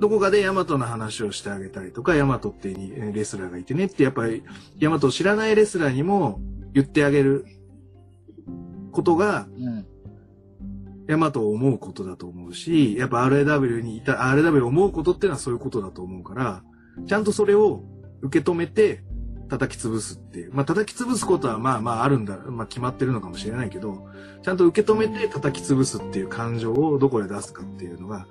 [0.00, 2.74] どこかでヤマトの話をしてあげたりとか、ヤマトって
[3.12, 4.42] レスラーがいてねって、やっぱり、
[4.78, 6.40] ヤマトを知らないレスラーにも
[6.72, 7.46] 言ってあげる
[8.90, 9.46] ことが、
[11.06, 16.64] ヤマトを思うことだと思うし、やっぱ RAW にいた、RAW を思うことっていうのはそういうことだと思うから、
[17.06, 17.84] ちゃんとそれを
[18.22, 19.04] 受け止めて
[19.48, 20.54] 叩き潰すっていう。
[20.54, 24.08] まあ叩き潰すことはまあまああるんだ、まあ決まってるのかもしれないけど、
[24.42, 28.26] ちゃんと受け止めて叩き潰すっていう感情をどこで出すかっていうのが、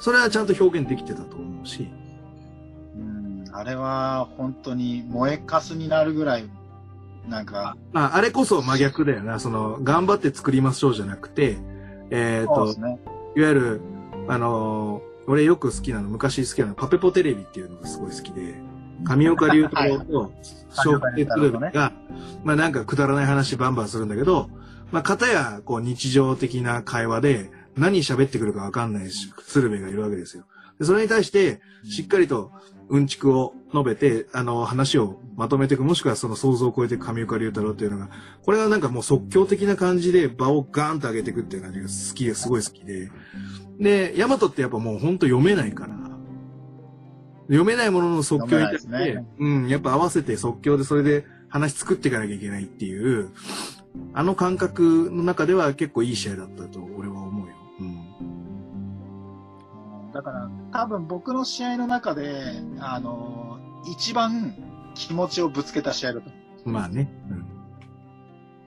[0.00, 1.88] それはちゃんと表現できてたと思うし、
[2.96, 6.44] うんあれは本当に燃えかすになるぐらい、
[7.28, 11.58] なんか、まああれこそ真逆だよな、その、頑張って作りましょうじゃなくて、
[12.10, 12.98] えっ、とそうで、すね。
[13.36, 13.80] いわゆる、
[14.28, 18.54] あのー俺よく好きなの、昔好きなの、パペポテレビっていうのがすごい好きで、
[19.04, 20.32] 上岡龍太郎と
[20.76, 21.92] 笑福亭鶴瓶が、
[22.44, 24.50] まあなんかくだらない話バンバンするんだけど、
[24.92, 30.44] まあ片やこう日常的な会話で何喋ってくるかわかんないし、鶴瓶がいるわけですよ。
[30.78, 32.52] でそれに対して、しっかりと
[32.88, 38.08] うんちくを述べて、あの、話をまとめていく、もしくはその想像を超えていく上岡龍太郎っていうのが、
[38.42, 43.10] これはなんかもう即興的な感じで場をガーンと上げていくっていう感じが好きで、すごい好きで。
[43.78, 45.97] で、ヤマトってやっぱもうほんと読めないから、
[47.48, 53.30] 読めないものの即興に対して、ねうん、やっぱ合わせて即興でそれで話作っていかなきゃいけないっていう、
[54.12, 57.54] あの感覚の中では結構いい試合だったと俺は思うよ。
[57.80, 58.04] うん。
[60.12, 63.58] だから、多分僕の試合の中で、あの、
[63.90, 64.54] 一番
[64.94, 66.70] 気持ちをぶつけた試合だと思う。
[66.70, 67.10] まあね。
[67.30, 67.46] うん。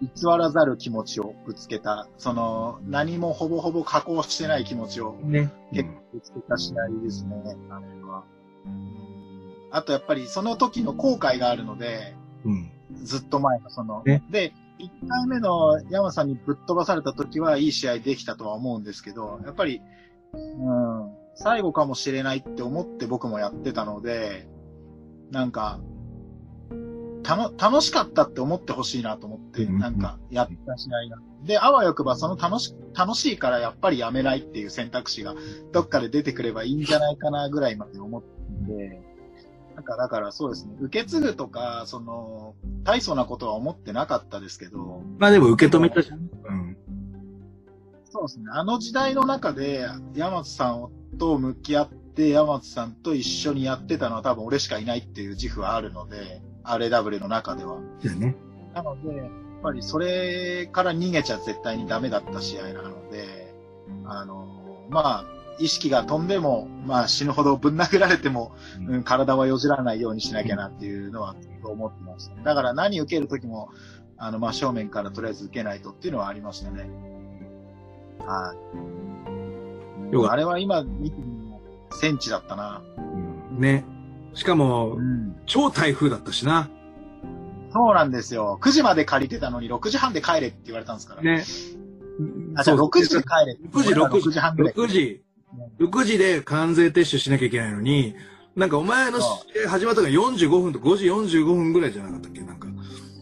[0.02, 5.52] 偽らざる気持ちをぶつけた、その、何もほぼほぼ加工してない気持ちをね。
[5.72, 7.36] 結構ぶつけた試合ですね、
[7.70, 8.24] あれは。
[9.72, 12.72] あとやっぱりその時の後悔があるので、うん。
[13.04, 19.82] ずっと前のその、ねで、1回目の山さんにぶっ飛ばされた時はいい試合できたとは思うんですけど、やっぱり、
[20.34, 24.48] うん、最後かもしれないって思って僕もやってたので、
[25.32, 25.80] なんか、
[27.24, 31.31] たの、楽しかったって思ってほしいなと思って、うんなんか、やった試合が。
[31.44, 35.36] で、あわよくばその楽し、楽しいからやっぱりやめないっていう選択肢が、
[35.72, 39.02] どっかで出てくればいいんじゃないかなぐらいまで思ってて、
[39.76, 46.20] なんかだからそうですね、受け継ぐとか、その、大層なことは思ってなかったですけど、まあでも受け止めたじゃん。
[46.20, 46.78] うん。
[48.10, 48.46] そうですね。
[48.52, 57.80] あの時代の中で、山松さんと向き合って、山松さんと一緒にやってたのは多分俺しかいないっていう自負はあるので、RAW の中では。
[58.04, 58.36] だよね。
[58.74, 59.30] なので、
[59.62, 63.54] ぱりそれから逃げちゃ絶対にダメだった試合なので、
[64.06, 64.48] あの、
[64.90, 65.26] まあ、
[65.60, 68.54] 意識が飛んでも、まあ死ぬほどぶん殴られても、
[68.88, 72.42] うん、体はよじらないようにしなきゃなっていうのは思ってました。
[72.42, 73.70] だから何受けるときも、
[74.18, 76.90] あの、真正面からとりあえず受けないとっていうのはありましたね。
[78.20, 78.56] は
[80.12, 80.14] い。
[80.14, 82.82] よあれは今見ても、戦地だったな。
[82.98, 83.02] う
[83.58, 83.86] んね。
[84.34, 85.36] しかも、ん。
[85.46, 86.70] 超台風だったしな。
[87.74, 88.60] そうなんですよ。
[88.62, 91.22] 9時まで借りてたのに6時半で帰れって言われたんですから。
[91.22, 91.44] ね。
[92.56, 93.58] あ、じゃあ6時で帰れ。
[93.72, 94.74] 6時、6 6時、時半ぐらい。
[94.74, 95.24] 6時、
[95.80, 98.16] 6時で関税撤収しなきゃいけないのに、
[98.56, 99.20] なんかお前の
[99.68, 102.42] 始まったのが45分と5時45分ぐらいじゃなかったっけ？
[102.42, 102.68] なんか。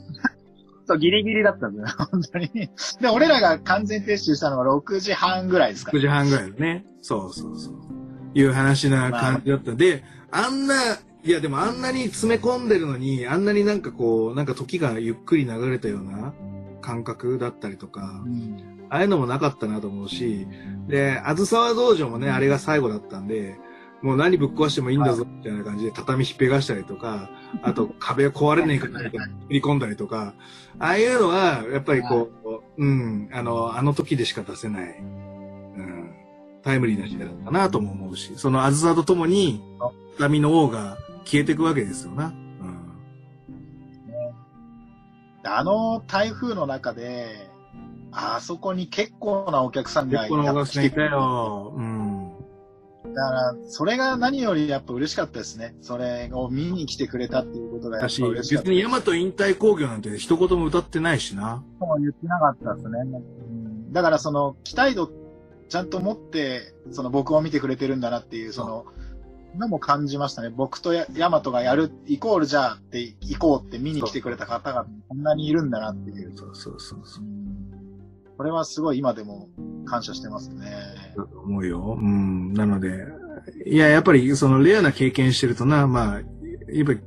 [0.87, 2.49] そう、ギリギリだったんだよ、 本当に。
[2.49, 2.69] で、
[3.09, 6.85] 俺らが完全撤収したのが6時半ぐらいですか9時半ぐらいだね。
[7.01, 7.73] そうそうそう。
[8.33, 9.73] いう話な感じだった。
[9.73, 10.73] で、あんな、
[11.23, 16.33] いやでもあんなに詰め込んでるのに、あんなになんかこう、なんか時がゆっくり流れたような
[16.81, 18.79] 感覚だったりとか、うん。
[18.89, 20.47] ああいうのもなかったなと思うし、
[20.87, 23.57] で、あずさわ道場もね、あれが最後だったんで、
[24.01, 27.29] もう何ぶっ壊してもいいんだぞ、みたいな感じで畳ひっぺがしたりとか、
[27.61, 30.33] あと 壁が壊れねえかなとか、振り込んだりとか、
[30.79, 32.29] ああいうのは、やっぱりこ
[32.77, 36.11] う、うん、あの、あの時でしか出せない、うん、
[36.63, 39.61] タイムリーな時代だったなとも思うし、そのあずさとともに、
[40.17, 40.97] 畳の王が
[41.29, 42.25] 消えていくわけですよな。
[42.25, 42.89] うん。
[45.43, 47.51] あの台風の中で、
[48.11, 51.73] あそこに結構なお客さんがいたよ。
[51.75, 52.31] うん。
[53.13, 55.75] だから、それが何よりやっぱ嬉しかったですね。
[55.81, 58.69] それを見に来てくれたっていうことがやっぱ嬉しかった。
[58.69, 61.63] 別に大和引退工業なんて一言も歌ってないしな。
[61.79, 62.99] そう言ってなかったですね。
[63.01, 65.09] うんだからその期待度
[65.69, 68.85] ちゃんと持って、その僕を見てくれてるんだなっていう、その、
[69.59, 70.49] のも感じましたね。
[70.49, 76.35] 僕とやヤマトがやる、イコールじゃあって、行こうって見に来てくれた方がこんなにいるんだなっていう。
[76.35, 77.23] そうそうそうそう。
[78.37, 79.49] これはすごい今でも
[79.85, 80.71] 感謝してますね。
[81.17, 81.97] だと思うよ。
[81.99, 82.53] うん。
[82.53, 83.05] なので、
[83.65, 86.19] いや、やっぱりそのレアな経験してるとな、まあ、
[86.71, 86.99] やっぱり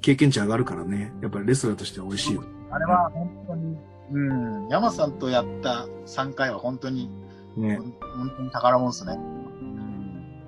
[0.00, 1.12] 経験値上がるからね。
[1.22, 2.44] やっぱりレスラーとしては美味しいよ。
[2.70, 3.76] あれは本当に、
[4.12, 4.32] う
[4.66, 7.10] ん、ヤマさんとやった3回は本当に、
[7.56, 7.78] ね。
[8.16, 9.18] 本当に宝物ですね。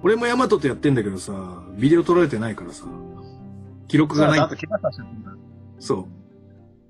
[0.03, 2.87] 俺もヤマトとやってんだけどさ、ビデオ撮られてないからさ、
[3.89, 4.41] 記録がない。
[4.41, 5.33] あと怪我させてるんだ。
[5.79, 6.07] そう。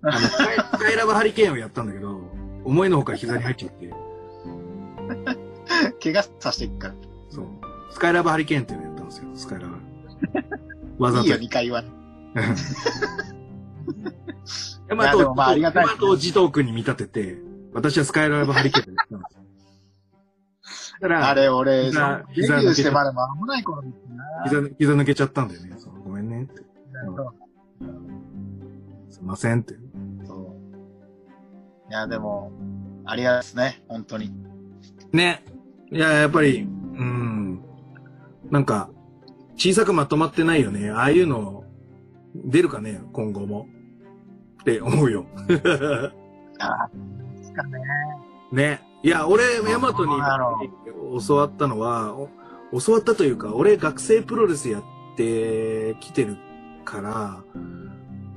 [0.03, 2.21] あの、 スカイラブハリケーンをやったんだけど、
[2.65, 3.91] 思いのほか膝に入っちゃって、
[6.13, 6.95] 怪我させていくから。
[7.29, 7.47] そう。
[7.91, 9.75] スカイラブハリケーンっていうのやったんですよ、スカイラブ。
[11.05, 11.85] わざといいよ、2回は。
[14.89, 17.39] ヤマトを、ヤマトをジトー君に見立てて、
[17.75, 19.42] 私はスカイラブハリケーンでやったんですよ。
[21.03, 24.25] だから、あれ、俺、膝デビューしてまだ間もない頃ですな。
[24.45, 25.75] 膝、膝抜けちゃったんだよね。
[25.77, 26.63] そうごめんねって。
[29.11, 29.75] すいませんって。
[30.25, 30.57] そ
[31.89, 31.91] う。
[31.91, 32.53] いや、でも、
[33.05, 34.33] ありがたいですね、本当に。
[35.13, 35.43] ね。
[35.91, 36.67] いや、やっぱり、う
[37.03, 37.65] ん。
[38.53, 38.89] なんか、
[39.57, 40.93] 小さくまとまってないよね。
[40.93, 41.65] ああいうの、
[42.37, 43.67] 出るかね、今後も。
[44.61, 45.27] って思うよ。
[46.61, 46.89] あ
[47.37, 47.81] ですかね。
[48.53, 48.92] ね。
[49.03, 50.13] いや、俺、ヤマトに
[51.27, 52.15] 教わったのは、
[52.73, 54.83] お教わったというか、俺学生プロレスやっ
[55.17, 56.37] てきてる
[56.85, 57.43] から、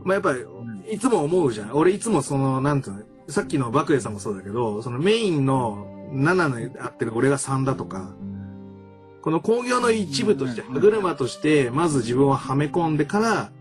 [0.04, 0.46] まあやっぱり、
[0.92, 1.72] いつも思うじゃん。
[1.74, 8.14] 俺いつもその、なんていうの、さっきのバクエさんもそうだけど、そのメインの7のあってる俺が3だとか、
[9.22, 13.52] この工業の一部として、うん歯車として、まず自分をはめ込んでから、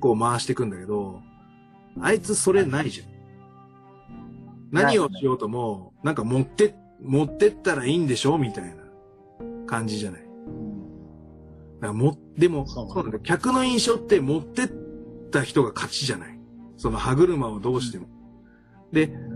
[0.00, 1.20] こう回していくんだけど、
[2.00, 3.13] あいつそれないじゃん。
[4.74, 8.76] 何をしようとも、なんか持って、持ってったらいいんでしょみたいな
[9.66, 10.20] 感じじゃない？
[10.20, 13.18] だからも、でも、そそううなんだ。
[13.20, 14.70] 客の印象って持ってっ
[15.30, 16.38] た人が勝ちじゃない？
[16.76, 18.06] その歯車をどうしても。
[18.92, 19.34] で、うん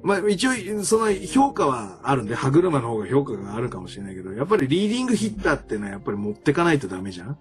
[0.00, 0.52] まあ一応、
[0.84, 7.36] その評価はあるんで、歯車の方が評価があるかもしれないけど、やっぱりリーディングヒッターってのはやっぱり持ってかないとダメじゃん？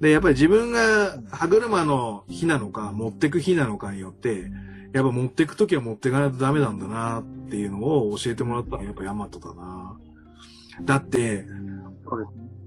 [0.00, 4.48] で、やっぱり自分が歯車の日なのか、持ってく日なのかによって、
[4.94, 9.98] やっぱ持ってくときは持ってかないとダメなんだなっていうのを教えてもらったのはやっぱヤマトだな。
[10.82, 11.44] だって。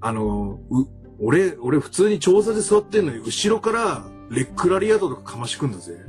[0.02, 0.88] あの、う、
[1.20, 5.94] 俺、俺普通に調査で座ってんのに、後ろからレックラリアートとかかましてくんだぜ。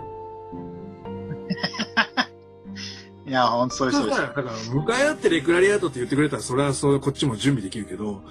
[3.25, 4.21] いや、ほんとそうです、そうです。
[4.21, 8.23] だから、向かい合ってレクラリアートって言ってくれたら、それはそう、こっちも準備できるけど、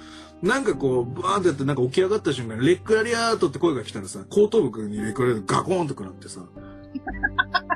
[0.42, 6.42] なんかこう、バーンってやって、なんか起き上がった瞬間に、レクラリアートって声が来たらさ、後頭部にレクラリアートガコーンと食らってさ、
[6.94, 7.00] で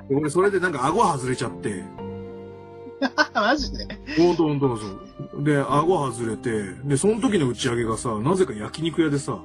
[0.10, 1.84] 俺それでなんか顎外れちゃって、
[3.34, 3.86] マジで？
[4.16, 4.86] ほんとほんとそ
[5.40, 5.44] う。
[5.44, 9.38] で、顎外れて、で、その時の打ち上げがさ、なぜか焼肉屋でさ、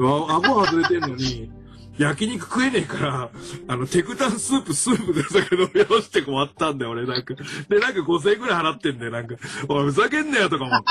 [0.00, 1.50] あ顎外れてんのに、
[1.98, 3.30] 焼肉食えねえから、
[3.66, 7.34] あの、テクタンスープ、スープで酒飲み合わせて終わったんだよ、俺、なんか。
[7.68, 9.34] で、なんか5000円くらい払ってんだよ、なんか。
[9.68, 10.82] おい、ふざけんなよ、とか思っ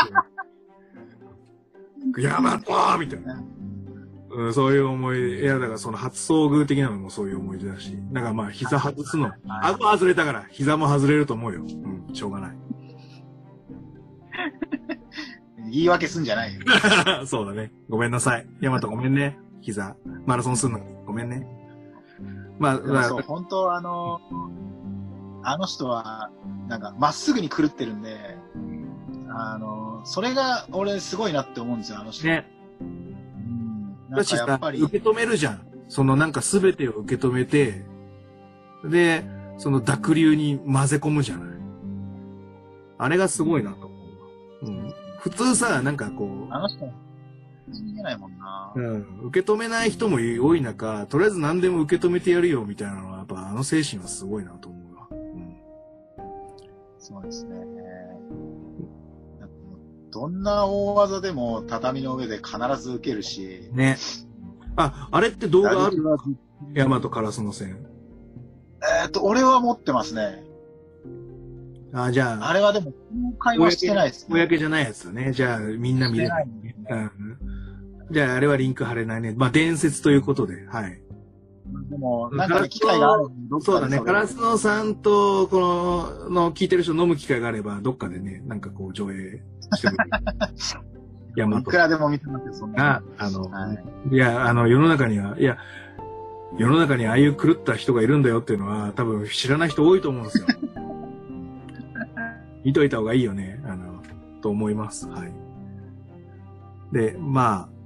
[2.15, 2.21] て。
[2.21, 3.41] やばっとーみたいな。
[4.38, 5.41] うん、そういう思い出。
[5.41, 7.97] いや、だからその初遭遇的なのもそういう思い出だし。
[8.11, 9.31] だからまあ、膝外すの。
[9.63, 11.61] 顎外れたから、膝も外れると思うよ。
[11.61, 12.57] うん、しょうがない。
[15.71, 16.61] 言い訳すんじゃないよ。
[17.25, 17.71] そうだね。
[17.89, 18.47] ごめんなさい。
[18.61, 19.39] ヤマトごめんね。
[19.61, 19.95] 膝。
[20.27, 20.85] マラソンすんのに。
[21.07, 21.47] ごめんね。
[22.59, 24.21] まあ、まあそう、本当あの、
[25.43, 26.29] あの人は、
[26.67, 28.38] なんか、まっすぐに狂ってるんで、
[29.29, 32.27] あの、それが俺すごいなって思うんですよ、あの人。
[32.27, 32.45] ね。
[34.12, 35.68] だしさ受け止めるじゃん。
[35.89, 37.86] そのなんか全てを受け止めて、
[38.84, 39.24] で、
[39.58, 41.58] その濁流に混ぜ込むじゃない。
[42.99, 43.95] あれがすごいなと思
[44.64, 44.66] う。
[44.66, 44.93] うん。
[45.20, 46.80] 普通さ、なんかこあの人、
[47.72, 48.80] 信じないもんなう、。
[48.80, 55.08] うん、受け止めない人も多い中、とりあえず何でも受け止めてやるよみたいなのは、やっぱあの精神はすごいなと思うわ。
[55.12, 55.55] うん。
[56.99, 57.76] そうですね。
[60.12, 63.97] どんな大技でも畳の上で必ず受けるし、ね。
[64.76, 65.97] あ、あれって動画ある？
[65.97, 66.18] 打撃は
[66.74, 67.86] ヤマトカラスの線。
[69.03, 70.43] えっと、俺は持ってますね。
[71.93, 72.97] あ、じゃあ、あれはでも、公
[73.39, 75.32] 開はしてないです、公じゃないやつだね。
[75.32, 76.47] じゃあ、みんな見れない。
[76.89, 77.12] うん。
[78.12, 79.34] じゃあ、あれはリンク貼れないね。
[79.36, 81.01] まあ、伝説ということで、はい。
[81.98, 83.26] でも、なんかね、機会がある
[83.60, 83.98] そうだね。
[83.98, 89.41] れカラスノさんと、この、の聞いてる人飲む機会があれば、どっかでね、なんかこう、上映
[89.76, 90.10] してくれる。
[91.36, 95.58] ヤマトいくらでも見てますよ、そんなが、あの、はいいや、あの、世の中には、いや、
[96.58, 100.48] 世の中にああいう狂った人がいるんだよっていうのは、多分知らない人多いと思うんですよ。
[102.64, 104.02] 見といた方がいいよね、あの、
[104.41, 105.08] と思います。
[105.10, 105.34] はい。
[106.91, 107.76] で、まあ、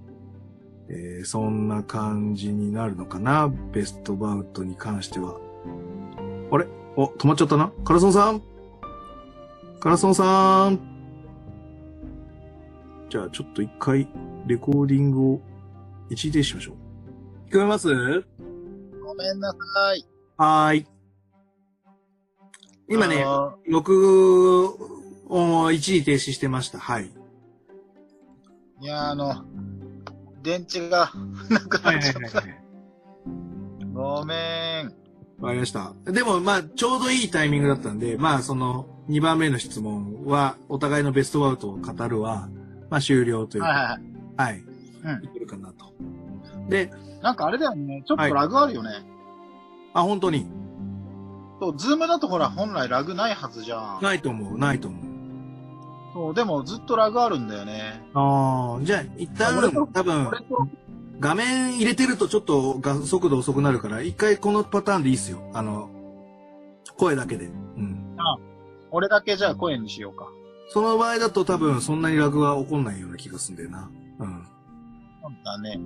[0.94, 5.40] えーそんな感じになるのかな、ベストバウトに関しては。
[6.52, 6.68] あれ？
[6.98, 7.72] お、止まっちゃったな？
[7.86, 8.42] カラソンさん？
[9.80, 10.80] カラソンさん？
[13.10, 14.10] じゃあ、ちょっと一回、
[14.48, 15.42] レコーディングを
[16.10, 16.76] 一時停止しましょう。
[17.50, 17.88] 聞こえます？
[19.02, 20.06] ごめんなさい。
[20.38, 20.88] はーい。
[22.90, 24.68] 今ねあ、の録
[25.30, 26.80] 音を一時停止してました。
[26.80, 27.10] はい。
[28.82, 29.46] いや、あの、
[30.42, 31.12] 電池が
[31.50, 32.20] なくはいなっちゃった。
[32.20, 32.62] はいはいはい。
[33.94, 34.86] ごめん。
[35.40, 35.94] わかりました。
[36.06, 42.48] でも、まあ、ちょうどいいタイミングだったんで、まあ、その、2番目の質問は、お互いのベストバウトを語るは、
[42.90, 43.80] まあ、終了というはいか、
[44.44, 44.64] はいはい。
[45.16, 45.30] はい。
[45.34, 45.94] けるかなと。
[46.70, 48.04] で、なんかあれだよね。
[48.06, 48.92] ちょっとラグあるよね。
[49.94, 50.48] あ、本当に
[51.60, 54.02] そう、 Zoom だとほら、本来ラグないはずじゃん。
[54.02, 55.11] ないと思う、ないと思う。
[56.14, 58.02] そう、でもずっとラグあるんだよね。
[58.14, 60.30] ああ、じゃあ、一旦多分、
[61.20, 65.40] 画面入れてるとちょっとが速度遅くなるから、一回このパターンでいいっすよ。
[65.54, 65.90] あの、
[66.98, 67.46] 声だけで。
[67.46, 67.50] う
[67.80, 68.16] ん。
[68.92, 70.28] 俺だけじゃあ声にしようか。
[70.70, 73.90] その場合だと多分そんなにラグは起こんないような気がするんだよな。
[74.20, 74.48] うん。
[75.22, 75.80] そうだね。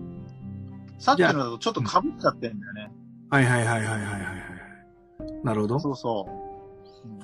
[0.97, 2.91] さっきのだとちょっと被っちゃってんだよね。
[3.29, 4.25] はいはいはいはいはいはいはい。
[5.43, 5.79] なるほど。
[5.79, 6.27] そうそ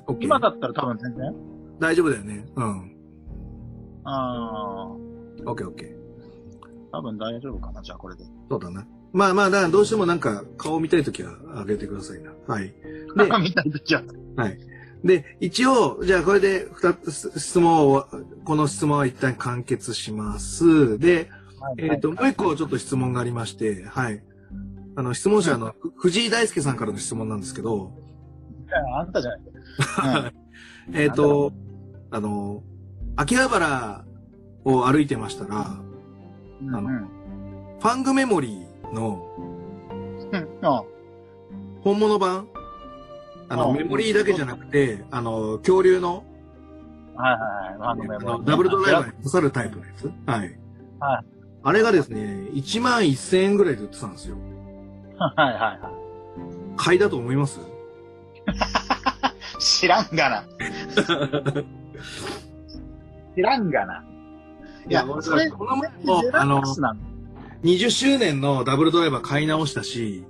[0.08, 0.16] う。
[0.20, 1.34] 今だったら多分全然？
[1.82, 2.46] 大丈夫だよね。
[2.54, 2.96] うん。
[4.04, 4.88] あ
[5.44, 5.88] オッケーオッケー。
[6.92, 8.24] あ、多分大丈夫かな、じゃあこれで。
[8.48, 8.86] そうだな。
[9.12, 12.32] まあまあ、だどうしてもなんか顔見たいときは上げてくださいな。
[12.46, 12.72] はい。
[12.72, 12.72] で、
[13.40, 14.02] みたいなじゃ
[14.36, 14.42] あ。
[14.42, 14.58] はい。
[15.04, 18.06] で、一応、じゃあこれで二つ質問を、
[18.44, 21.00] この質問は一旦完結します。
[21.00, 21.30] で、
[21.78, 24.22] えっ、と、もう一個ちょっと質問がありまして、はい。
[24.94, 27.90] あの、質問者の、ふ藤井大輔さんからの質問なんですけど、
[28.96, 30.32] あんたじゃない。
[30.92, 31.52] えっ、と、
[32.10, 32.62] あの、
[33.16, 34.04] 秋葉原
[34.64, 35.76] を歩いてましたら、
[36.60, 36.74] うん。
[36.74, 37.08] あのうん。
[37.80, 39.26] ファングメモリーの
[40.32, 40.48] うん。
[40.62, 40.82] あ
[41.82, 42.46] 本物版
[43.48, 46.24] あの、あメモリーだけじゃなくて、あの、恐竜の、
[47.16, 47.38] はいは
[47.96, 48.18] いはい。
[48.18, 50.58] あのダブルドライバーに刺さるタイプのやつはい。
[51.00, 51.24] はい。
[51.64, 52.20] あれがですね、
[52.52, 54.36] 1万1000円ぐらいで売ってたんですよ。
[55.18, 55.80] はいはいはい。
[56.76, 57.60] 買いだと思います？
[59.62, 60.44] 知らんがな。
[63.34, 64.04] 知らんがな。
[64.88, 67.00] いや、それ、この前デも、あのラック、スなの。
[67.62, 70.24] 20周年のダブルドライバー買い直したし、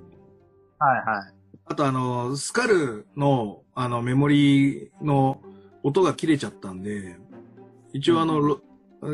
[0.78, 1.32] はいはい。
[1.64, 5.40] あとあの、スカルの、あの、メモリの
[5.82, 7.16] 音が切れちゃったんで、
[7.94, 8.60] 一応あの、ロ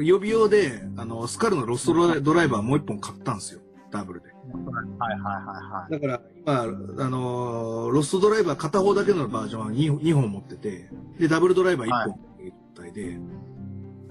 [0.03, 3.61] 予備用で、あの、スカルのロストドライドライバーもう一本買ったんですよ。
[3.91, 4.29] ダブルで。
[4.29, 5.93] はいはいはいはい。
[5.93, 13.19] だから、今、あの、ロストドライバー片方だけのバージョンは 2, 2本持ってて、で、ダブルドライバー1本っていう状態で、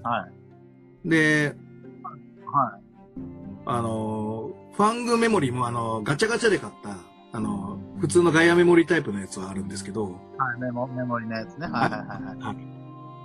[0.04, 0.28] は
[1.06, 1.10] い。
[1.10, 1.56] で、
[2.52, 2.82] はい。
[3.66, 6.98] あの、ファングメモリもあの、ガチャガチャで買った、
[7.34, 10.12] あの、普通のガイアメモリタイプのやつはあるんですけど、は
[10.58, 11.68] い、メモ、メモリのやつね。
[11.68, 12.58] はいはいはいはい。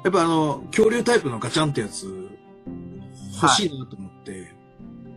[0.05, 2.31] やっぱあの、恐竜タイプのガチャンってやつ、
[3.41, 4.62] 欲しいなと思って、はい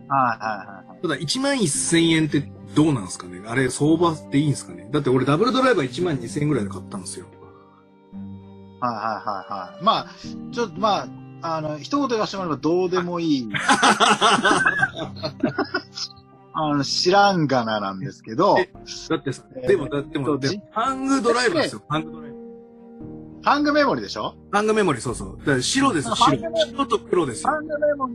[0.08, 1.02] はいはいはい。
[1.02, 3.42] ただ1万1000円ってどうなんですかね？
[3.46, 4.88] あれ相場っていいんですかね？
[4.92, 7.26] だって俺ダブルドライバー1万2000円ぐらいで買ったんですよ。
[8.80, 9.84] はいはいはいはい。
[9.84, 10.06] まあ、
[10.52, 11.06] ちょっとま
[11.42, 13.48] あ、あの、一言言わせてもらえばどうでもいい。
[16.58, 18.70] あの、知らんがななんですけど、え
[19.10, 22.40] だってさ、えーでも、だっても、えハングドライバーですよ、ハングドライバー。
[23.42, 24.34] ファングメモリでしょ？
[24.52, 25.38] ファングメモリ、そうそう。
[25.40, 27.50] だから白ですよ、白白と黒ですよ。
[27.50, 28.14] ファングメモリ、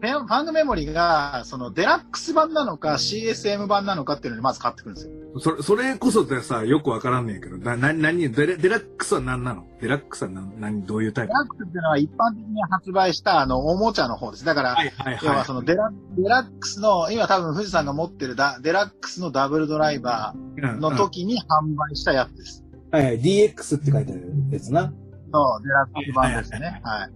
[0.00, 5.12] ファンファングメモリが、そのデラックス版なのか CSM 版なのかっていうのにまず買ってくるんですよ。
[5.38, 9.66] それ、それこそでさ、よくわからんねんけど、な、な、なに、デラデラックスは何なの？
[9.80, 11.28] デラックスは何、何、どういうタイプ？
[11.28, 14.44] デラックスっていうのは一般的に発売したあの、おもちゃの方です。
[14.46, 15.44] だから、はいはい要ははい。
[15.44, 22.64] そのデラデラックスの、今多分フジさんが持ってるダデラックスのダブルドライバーの時に販売したやつです。
[22.90, 24.92] はいはい、DX って書いてあるやつな。
[25.32, 26.80] そう、デラックス版ですね。
[26.82, 27.10] はい。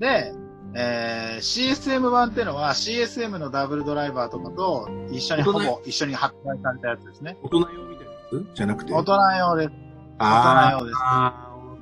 [0.00, 0.32] で、
[0.74, 7.36] えー、CSM 版っていうのは CSM のダブルドライバーとかと一緒にほぼ一緒に発売されたやつですね。
[7.42, 8.46] 大人用みたいなやつ？
[8.54, 8.92] じゃなくて？
[8.92, 9.70] 大人用です。
[10.18, 10.98] あ大人用です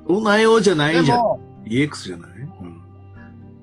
[0.07, 1.17] 大人用じゃないじゃん。
[1.17, 2.31] でも、DX じゃない？
[2.31, 2.36] うん。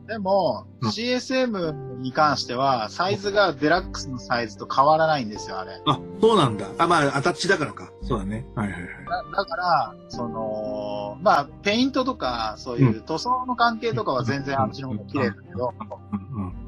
[0.06, 5.80] でも、うん CSM に関しては、サイズがデラックスのサイズと変わらないんですよ、あれ。
[5.86, 6.68] あ、そうなんだ。
[6.76, 7.90] あ、まあ、アタッチだからか。
[8.02, 8.46] そうだね。
[8.54, 8.90] はいはいはい。
[9.32, 15.72] だだから、その、まあ、ペイントとか、そういう塗装の関係とかは全然あっちの方が綺麗だけど、
[16.12, 16.63] うんうん。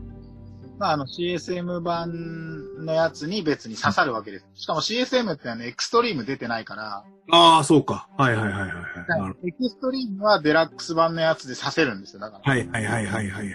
[0.79, 4.47] まあ、あの CSM 版のやつに別に刺さるわけです。
[4.55, 8.09] しかも CSM ってあのエクストリーム出てないから、ああ、そうか。
[8.17, 12.53] はいはいはいはいエクストリームはデラックス版のやつで刺せるんですよ、だから。
[12.53, 13.53] はいはいはいはいはいはい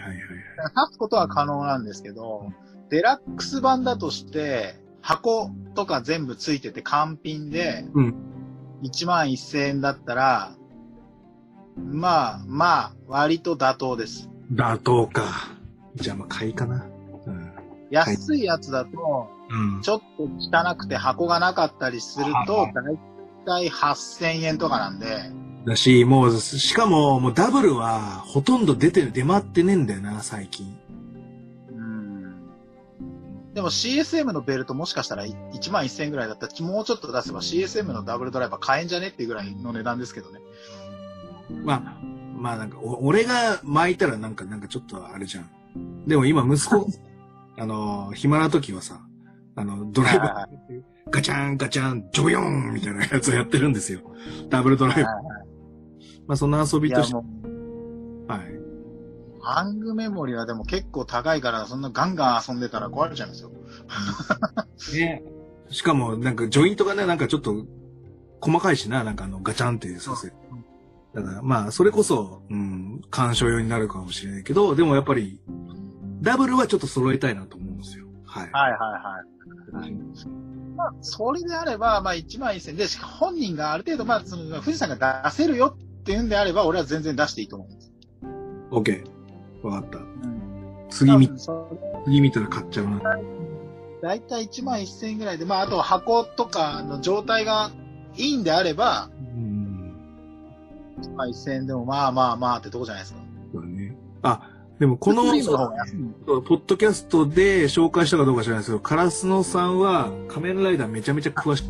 [0.76, 2.52] 刺すことは可能なんですけど、
[2.90, 8.32] デラックス版だとして、箱とか全部ついてて完品で、うん
[8.84, 10.56] 1万1000円だったら、
[11.78, 14.30] まあ、まあ、割と妥当です。
[14.52, 15.24] 妥当か。
[15.96, 16.86] じゃあまあ買いかな。
[17.92, 17.98] うん。
[17.98, 19.82] 安いやつだと、うん。
[19.82, 23.00] ちょっと汚くて箱がなかったりするとは、だい
[23.46, 25.32] たい8000円とかなんで、
[25.66, 30.76] だし、もう、しかも、もうダブルは、ほとんど出てる、出回ってねえんだよな、最近。
[31.70, 32.50] うん。
[33.54, 40.40] でも CSM のベルトもしかしたら1万1000円ぐらいだったら、もうちょっと出せば CSM のダブルドライバー買えんじゃねっていうぐらいの値段ですけどね。
[41.64, 42.02] まあ、
[42.36, 46.08] まあなんか、お俺が巻いたらなんか、なんかちょっとあれじゃん。
[46.08, 46.88] でも今、息子、
[47.62, 49.06] あの、暇な時はさ、
[49.56, 54.00] あの、ドライはいバー、ガチャン、ガチャン、ジョヨンみたいなやつをやってるんですよ。
[54.50, 55.14] ダブルドライバー。
[56.26, 58.62] まあ、その遊びとして、はい。
[59.44, 63.52] ハングメモリはでも結構高いから、そんなガンガン遊んでたら壊れちゃいますよ。
[64.96, 65.24] ね。
[65.70, 67.64] しかも、なんか、ジョイントがね、なんかちょっと、
[68.40, 70.34] 細かいしな、なんかあの、ガチャンってさせる。
[71.14, 75.40] だから、まあ、それこそ、うん、干渉用になるかもしれないけど、でもやっぱり、
[76.22, 78.06] ダブルはちょっと揃えたいなと思うんですよ。
[78.26, 78.52] はい。
[78.52, 78.78] はいは
[79.80, 79.94] いはい。
[80.76, 82.86] まあ、それであれば、まあ1万1000で、
[83.20, 87.92] 本人がある程度、まあ、その、富士山が出せるよっていうんであれば、俺は全然出していいと思うんです。
[88.72, 89.04] OK。
[89.64, 89.98] わかった。
[89.98, 90.88] うん。
[90.90, 91.30] 次見、
[92.06, 93.00] 次見たら買っちゃうな。
[94.02, 97.72] だいたい1万1000円ぐらいで、まあ、あと箱とかの状態が
[98.16, 99.96] いいんであれば、うん。
[101.02, 103.20] 1万1000円でもまあまあまあってとこじゃないですか。
[103.54, 103.96] そうだね。
[104.24, 104.51] あ、
[104.82, 111.66] でもこの、ポッドキャストで紹介したかどうか知らないですけど、カラスノさんは仮面ライダーめちゃめちゃ詳しい。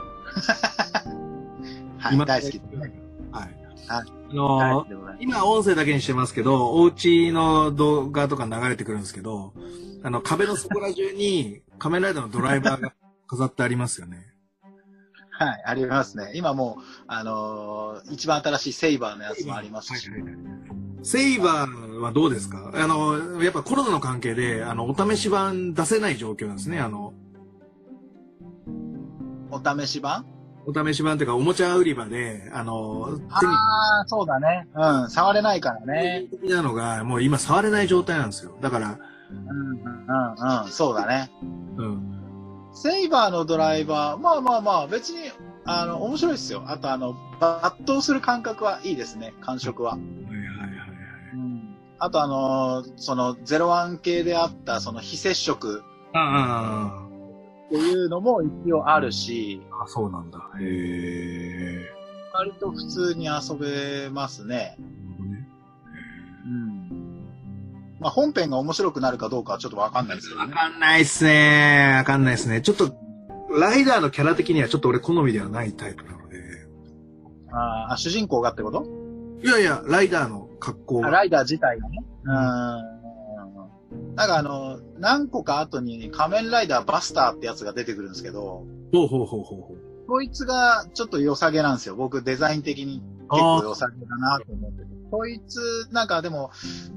[2.00, 2.98] はい、大好きですね。
[3.30, 3.44] はい。
[3.44, 3.54] はい
[3.88, 4.02] あ
[4.34, 5.16] の大ー。
[5.20, 9.52] 今音声だけにしてますけど、お家の動画とか流れてくるんですけど、
[10.02, 12.94] あの、壁のそこら中に 仮面ライダーのドライバーが
[13.26, 14.32] 飾ってありますよね。
[15.32, 16.32] はい、ありますね。
[16.34, 20.08] 今もう、あのー一番新しいセイバーのやつもありますし。
[20.08, 20.38] はいはいは
[20.72, 22.72] いセイバーはどうですか？
[22.74, 26.80] あの、やっぱコロナの関係で、あの、お試し版出せない状況なんですね。
[26.80, 27.12] あの、
[29.50, 30.26] お試し版？
[30.66, 33.40] お試し版っていうか、おもちゃ売り場で、あの、あ
[34.02, 34.66] あ、そうだね。
[34.74, 36.26] うん、触れないからね。
[36.28, 38.58] 的なのが、もう今触れない状態なんですよ。
[38.60, 38.98] だから、
[39.30, 41.30] うん、うん、うん、そうだね。
[41.76, 42.12] うん。
[42.74, 45.30] セイバーのドライバー、まあまあまあ、別に、
[45.66, 46.64] あの、面白いですよ。
[46.66, 49.92] あと、あの、抜刀する感覚はいいですね、感触は。
[49.92, 50.55] はいはいはいはい。
[51.98, 55.82] あと、あの、その、01系であった、その、非接触
[56.12, 57.06] あ
[57.66, 60.38] っていうのも一応あるし、あ、あそうなんだ。
[60.60, 61.96] へえ。
[62.34, 64.76] 割と普通に遊べますね。
[64.78, 65.48] ね
[66.44, 67.26] うん。
[67.98, 70.52] まあ、本編が面白くなるかどうかはちょっとわかんないですけどね。
[70.52, 71.94] わかんないっすね。
[71.96, 72.60] わかんないっすね。
[72.60, 72.94] ちょっと、
[73.58, 76.38] ライダーのキャラ的にはちょっと俺好みではないタイプなので。
[77.52, 79.05] あーあ、主人公がってこと？
[79.42, 82.04] いやいや、ライダーの格好ライダー自体がね。
[82.24, 84.16] うん。
[84.16, 90.06] なんかあの、何個か後に仮面ライダーバスターってやつが出てくるんですけど、ほうほうほうほうほう。
[90.08, 91.96] こいつがちょっと良さげなんですよ。
[91.96, 94.86] 僕デザイン的に結構良さげだなと思ってて。
[95.10, 96.50] こいつ、なんかでも、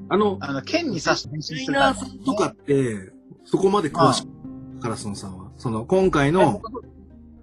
[0.10, 3.12] あの、あの、剣に刺して変身デザイするナーさんとかって、
[3.46, 4.28] そこまで詳しい。
[4.82, 5.52] カラスノさんは。
[5.58, 6.62] その、今回の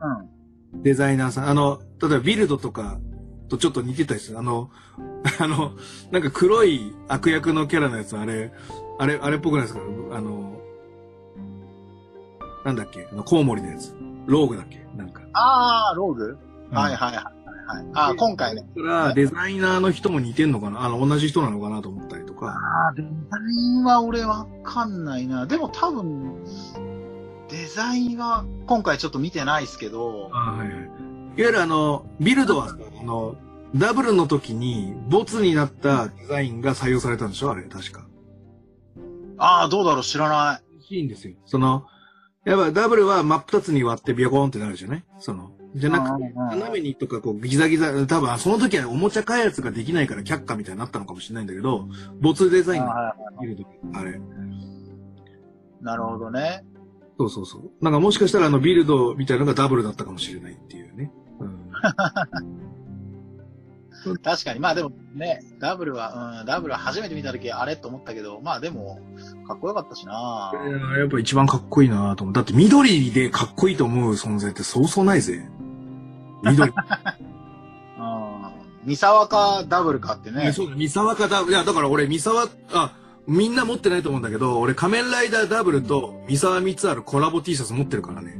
[0.00, 0.82] うん。
[0.82, 2.98] デザイナーさん、あの、例えばビルドとか
[3.48, 4.38] とちょっと似てたりする。
[4.38, 4.70] あの、
[5.40, 5.72] あの、
[6.10, 8.52] なんか黒い悪役のキャラのやつ、あれ、
[8.98, 9.80] あれ、あれっぽくないですか？
[10.12, 10.60] あの、
[12.64, 13.06] なんだっけ？
[13.12, 13.94] あの、コウモリのやつ。
[14.26, 14.84] ローグだっけ？
[14.96, 15.22] なんか。
[15.34, 16.38] ああ、ローグ、
[16.72, 16.96] はいい。
[16.96, 17.24] はいはい
[17.68, 17.86] はい。
[17.94, 18.64] ああ、今回ね。
[18.76, 20.84] だから、デザイナーの人も似てんのかな？
[20.84, 22.46] あの、同じ人なのかなと思ったりとか。
[22.46, 25.46] ああ、デザインは俺わかんないな。
[25.46, 26.44] でも多分、
[27.48, 30.90] デザインは今回ちょっと見てないですけど、あはいはい。
[31.36, 33.36] いわゆるあの、ビルドはさ、あの、
[33.74, 37.50] ダブルの時に、ボツになったデザインが採用されたんでしょ？
[37.50, 38.06] あれ、確か。
[39.38, 40.96] ああ、どうだろう知らない。
[40.96, 41.34] いいんですよ。
[41.44, 41.84] その、
[42.44, 51.86] やっぱダブルは真っ二つに割ってビョコーンってなるじゃないその、じゃなくて、斜めにとかこうギザギザ、多分その時はおもちゃ開発ができないから却下みたいになったのかもしれないんだけど、
[52.20, 53.64] 没デザインがはいビルド、
[53.98, 54.18] あれ。
[55.82, 56.64] なるほどね。
[57.18, 57.70] そうそうそう。
[57.84, 61.12] なんかもしかしたらあのビルドみたいなのがダブルだったかもしれないっていうね。
[64.06, 64.16] うん。
[64.18, 64.60] 確かに。
[64.60, 69.00] まあでもね、ダブルは、うん、ダブルは初めて見た時あれと思ったけど、まあでも、
[69.46, 72.34] かっこよかったしないややっぱ一番かっこいいなと思う。
[72.34, 75.48] だって緑でかっこいいと思う存在ってそうそうないぜ。
[76.42, 76.72] 緑。
[77.98, 78.56] うん。
[78.84, 80.52] 三沢かダブルかってね。
[80.52, 81.52] そうだ、三沢かダブル。
[81.52, 82.92] いや、だから俺三沢、あ、
[83.26, 88.38] みんな持ってないと思うんだけど、俺仮面ライダーダブルと三沢三つあるコラボ T シャツ持ってるからね。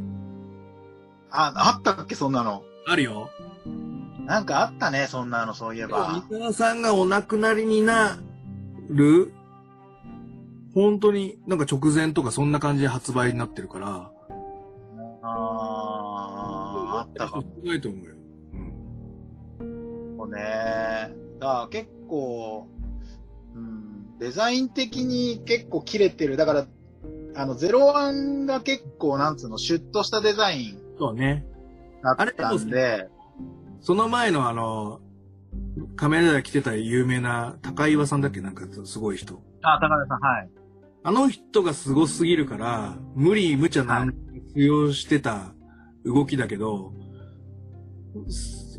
[1.30, 2.62] あ、あったっけ、そんなの。
[2.86, 3.30] あるよ。
[4.26, 6.24] なんかあったね、そんなの、そういえば。
[6.28, 8.18] 三沢さんがお亡くなりにな
[8.88, 9.32] る、
[10.74, 14.10] 本当になんか直前とかそんな感じで発売になってるから、
[15.22, 17.42] あーあったかも。
[17.42, 18.14] 少ないと思うよ。
[20.18, 20.30] うん。
[20.32, 20.40] ね。
[21.38, 22.68] だから結構、
[23.54, 26.36] うん、デザイン的に結構切れてる。
[26.36, 26.66] だから、
[27.36, 31.46] あの、ゼロワンが結構、なんつうの、シュッとしたデザインそうね。
[32.02, 33.08] だったんで、
[33.80, 35.00] その前のあの、
[35.96, 38.40] 仮面ライダー着てた有名な高岩さんだっけ？
[38.40, 39.42] なんかすごい人。
[39.62, 40.50] あ、高田さん、はい。
[41.02, 44.14] あの人がすごすぎるから、無理無茶なん通
[44.56, 45.54] 用してた
[46.04, 46.92] 動きだけど、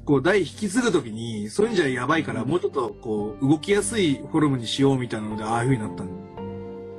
[0.06, 6.08] こう、台引き継ぐときに、そういうんじゃやばいから、もうちょっとこう、動きやすいフォルムにしようみたいなので、ああいう風になったっ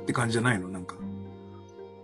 [0.05, 0.67] て感じじゃないの？
[0.69, 0.95] なんか。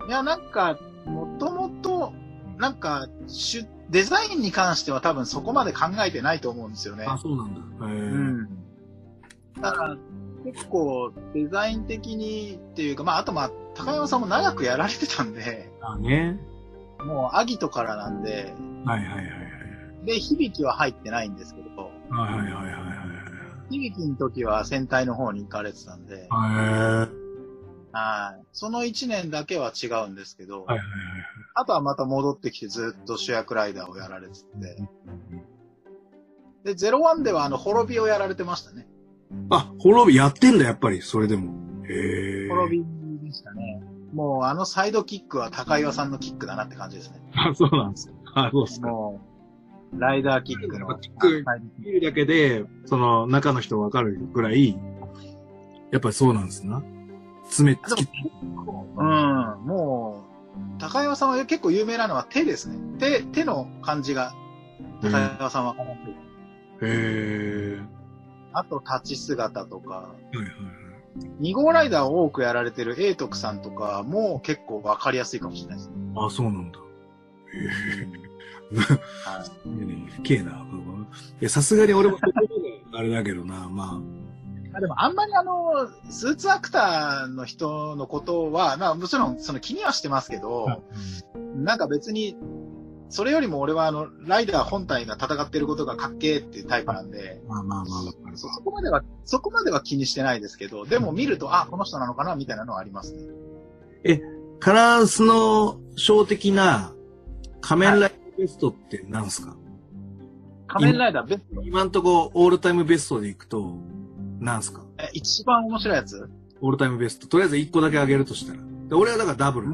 [0.07, 2.13] いや、なんか、もともと、
[2.57, 7.05] なんか、シュデザインに関しては多分そこまで考えてないと思うんですよね。
[7.07, 7.87] あ、そうなんだ。
[7.87, 7.93] へえ。
[7.93, 8.49] うん。
[9.61, 9.97] だから、
[10.45, 16.39] 結構、デザイン的にっていうか、まあ、あとまあ、高山さんも長くやられてたんで、あね。
[16.99, 18.55] もう、アギトからなんで、
[18.85, 19.31] はいはいはいは
[20.03, 20.05] い。
[20.05, 22.79] で、響きは入ってないんですけど、はいはいはいはいは
[23.69, 23.73] い。
[23.73, 26.27] 響きの時は戦隊の方に行かれてたんで、へえ。
[26.29, 27.25] はい
[27.95, 28.45] はい。
[28.51, 30.87] その1年だけは違うんですけど、はいはい。
[31.55, 34.45] あとはまた戻ってきてずっと主役ライダーをやられてて、
[36.65, 38.87] で、01ではあの、滅びをやられてましたね。
[39.49, 41.53] あ、滅びやってんだ、やっぱり、それでも。
[41.87, 42.49] へえ。
[42.49, 43.81] 滅びでしたね。
[44.13, 47.19] もうあのサイドキックは高岩さんのキックだなって感じですね。
[47.35, 48.13] あ、そうなんですか。
[48.33, 48.87] あ、そうですか。
[48.89, 49.21] も
[49.93, 50.97] う、ライダーキックの。
[50.99, 51.45] キック
[51.79, 54.77] 見るだけで、その、中の人わかるぐらい、
[55.91, 56.83] やっぱりそうなんですな。
[57.49, 58.11] 爪つき、ク
[58.97, 59.05] うん、
[59.65, 60.34] もう、
[60.79, 62.77] 高岩さんは結構有名なのは手ですね。
[62.99, 64.33] 手、手の感じが、
[65.01, 65.75] 高岩さんは
[66.81, 67.79] へえ。
[68.53, 71.51] あと、立ち姿とか、はいはいはい。
[71.51, 75.95] 2号ライダーを多くやられてる英徳さんとかも結構わかりやすいかもしれないですね。
[76.17, 76.79] あ、そうなんだ。
[76.79, 76.81] へ
[78.03, 78.25] え。
[79.25, 80.51] はいねえ、 けえな。
[80.51, 82.17] いや、さすがに俺も
[82.93, 84.24] あれだけどな、まあ
[84.79, 90.79] でもあんまりあの、スーツアクターの人のことは、まあもちろんその気にはしてますけど、あ。
[91.55, 92.35] なんか別に、
[93.09, 103.13] それよりも俺はあの、ライダー本体が戦ってることがかっけーっていうタイプなんで、まあまあまあ、わかるそそこまでは、そこまでは気にしてないですけど、でも見ると、あ、この人なのかなみたいなのはあります
[104.03, 104.21] ね。
[104.59, 106.93] カラースの小的な
[107.61, 109.55] 仮面ライダーベストって何すか、
[110.67, 113.77] 仮面ライダーベスト、今んとこオールタイムベストでいくと、
[114.39, 114.83] 何すか？
[114.97, 116.29] え、一番面白いやつ？
[116.61, 117.27] オールタイムベスト。
[117.27, 118.59] とりあえず1個だけあげるとしたら。
[118.87, 119.71] で俺はだからダブル。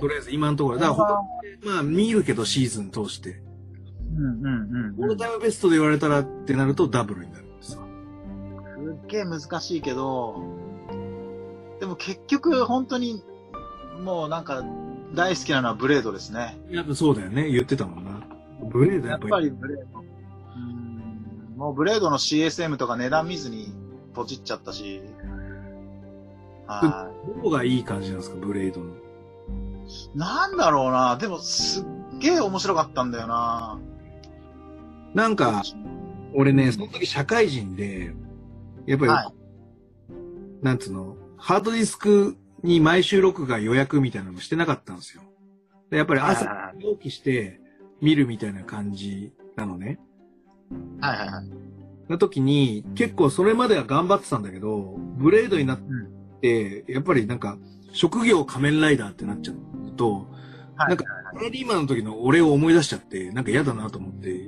[0.00, 0.78] とりあえず今のところ。
[0.78, 1.22] だから他
[1.64, 3.42] まあ見るけどシーズン通して。
[4.16, 7.82] うんうんうんオールタイムベストで言われたらってなるとダブルになるんですよ。
[8.76, 10.42] すっげえ難しいけど、
[11.78, 13.22] でも結局本当に、
[14.02, 14.64] もうなんか、
[15.14, 16.58] 大好きなのはブレードですね。
[16.68, 17.48] やっぱそうだよね。
[17.50, 18.20] 言ってたもんな。
[18.70, 19.30] ブレードやっぱり。
[19.30, 20.00] やっぱりブレード。
[20.00, 23.72] うんもうブレードの CSM とか値段見ずに
[24.18, 25.00] ポチっちゃったし。
[26.66, 28.92] はどこがいい感じなんですか、ブレードの。
[28.92, 28.98] い。
[30.16, 31.16] なんだろうな。
[31.16, 33.78] でもすっげえ面白かったんだよな。
[35.14, 35.62] なんか、
[36.34, 38.12] 俺ね、その時社会人で、
[38.86, 39.32] やっぱり、はい
[40.60, 45.22] なんつうの、ハードディスクに毎週録画予約みたいなのしてなかったんですよ。
[45.88, 47.60] でやっぱり朝はいはい起きして
[48.00, 50.00] 見るみたいな感じなのね。
[51.00, 51.77] はいはいはい。
[52.08, 55.78] の時に、結構それまでは頑張ってたんだけど、ブレードになっ
[56.40, 57.58] て、やっぱりなんか、
[57.92, 59.56] 職業仮面ライダーってなっちゃう
[59.96, 60.26] と、
[60.76, 61.04] はいなんか
[61.34, 64.44] サラリーマンの時の俺を思い出しちゃって、なんか嫌だなと思って、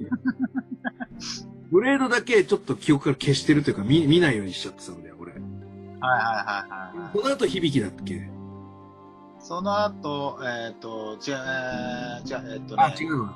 [1.73, 5.33] ブレードだけちょっと記憶から消してるというか見見ないようにしちゃってたんだよ、俺。
[5.33, 7.19] はいはいはいはい。
[7.19, 8.31] その後響きだっけ？
[9.41, 13.35] その後、えっ、と、違う、えー、違う、えっ、とね、あ、違うわ。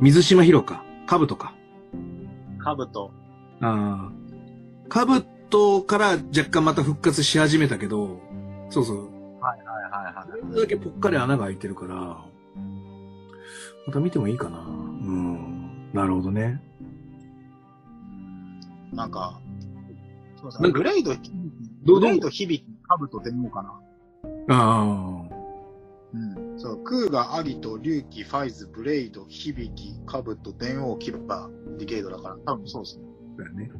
[0.00, 0.82] 水島ヒロか。
[1.06, 1.54] カブトか。
[2.58, 3.12] カブト。
[3.60, 4.12] ああ。
[4.88, 8.20] カブトから若干また復活し始めたけど、
[8.70, 9.10] そうそう。
[9.40, 10.26] はいはいはいはい。
[10.30, 11.96] ブレードだけぽっかり穴が開いてるから、
[13.86, 14.58] また見てもいいかな。
[14.58, 15.90] うん。
[15.92, 16.60] なるほどね。
[16.80, 16.96] うん
[18.96, 19.40] なんか、
[20.40, 20.68] そうですね。
[20.68, 21.14] なんかブレイド、
[21.84, 23.80] どうブレイド響き、カブト電王かな。
[24.48, 25.22] あ
[26.14, 26.58] うん。
[26.58, 33.04] そう、クーガ、アリュウキ、ファイズ、ブレイド、響き、カブト、電王、キバ、ディケイドだから、多分そうですね。
[33.38, 33.42] あ。
[33.42, 33.70] だよね。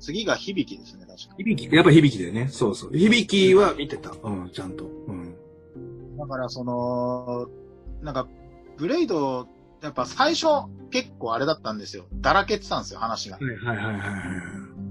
[0.00, 2.48] 次が響きですね、確か響き、やっぱ響きだよね。
[2.48, 2.90] そうそう。
[2.92, 4.12] 響きは見てた。
[4.22, 4.84] うん、ちゃんと。
[4.84, 5.34] うん。
[6.18, 7.48] だから、その、
[8.02, 8.28] なんか、
[8.76, 9.48] ブレイド、
[9.82, 10.46] やっぱ最初、
[10.90, 12.06] 結構あれだったんですよ。
[12.14, 13.38] だらけてたんですよ、話が。
[13.38, 14.16] はいはいはいはいは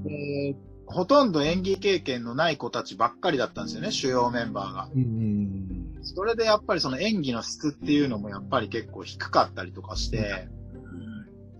[0.06, 0.10] い。
[0.10, 4.90] でほとんど演技経験のない子たちばっかりだったんですよね、主要メンバーが。
[4.94, 5.98] うん。
[6.02, 10.48] それでやっぱりその演技の質っていうのもやっぱり結構低かったりとかして、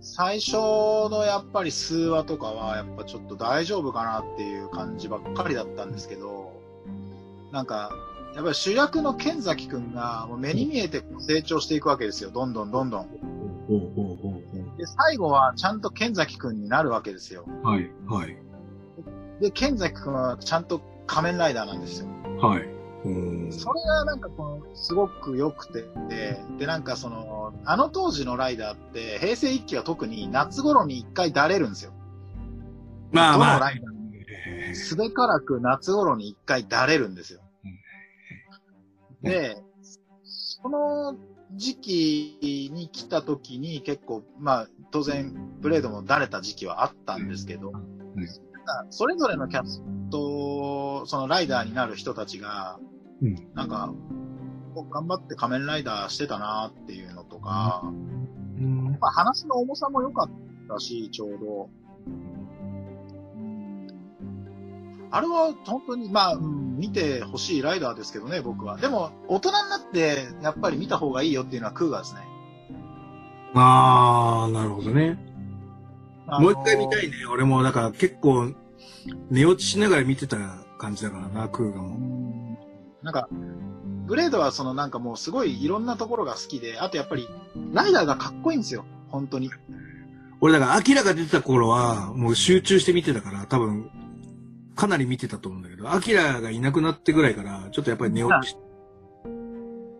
[0.04, 6.52] 最初のやっぱり数話とかはやっぱちょっと大丈夫かなっていう感じばっかりだったんですけど、
[7.52, 7.90] なんか、
[8.34, 13.08] やっぱり主役の剣崎くんがもう目に見えて成長していくわけですよ、どんどんどんどん。
[14.76, 17.46] で、最後はちゃんと剣崎くんになるわけですよ。
[17.46, 17.66] う。
[17.66, 18.36] はい、はい、
[19.40, 22.08] で、剣崎くんはちゃんと仮面ライダーなんですよ。
[22.42, 22.73] はい。
[23.04, 23.08] う
[23.48, 23.52] ん。
[23.52, 25.84] それがなんかこの、すごく良くて、
[26.58, 31.92] で、なんかその、あの当時のライダーって、平成一期は特に夏頃に一回だれるんですよ。
[33.12, 33.58] どのまあまあ。
[33.58, 33.94] ライダーも
[34.74, 37.40] すべからく夏頃に一回だれるんですよ。
[39.22, 39.56] で、
[40.24, 41.16] その
[41.54, 52.78] 時期に来た時に結構、まあ、当然、ブレードもだれた時期はあったんですけど、なんかそれぞれのキャスト、そのライダーになる人たちが、
[53.22, 53.92] うんなんか、
[54.90, 58.98] 頑張って仮面ライダーしてたなっていうのとか、うん。
[59.00, 60.30] まあ、話の重さも良かっ
[60.68, 61.70] たし、ちょうど。
[62.06, 62.34] うん
[65.10, 68.78] あれは本当に、まあ、うん見てほしいライダーですけどね、僕は。
[68.78, 72.20] でも、大人になって、やっぱり見た方がいいよっていうのはクーガーですね。
[73.54, 75.16] ああ、なるほどね。
[76.26, 77.14] あのもう一回見たいね。
[77.32, 78.54] 俺も、だから結構、
[79.30, 80.36] 寝落ちしながら見てた
[80.78, 82.43] 感じだからな、クーガうも。
[83.04, 83.28] んなんか、
[84.06, 87.28] ブレードはそのなんかもうすごいいろんなところが好きで、あとやっぱり、
[87.72, 89.50] ライダーがかっこいいんですよ、本当に。
[90.40, 93.90] 俺だから、アキラが出てた頃は、もう集中して見てたから、多分、
[94.74, 98.56] かなり見てたと思うんだけど、アキラがいなくなってぐらいから、ちょっとやっぱり寝落ちし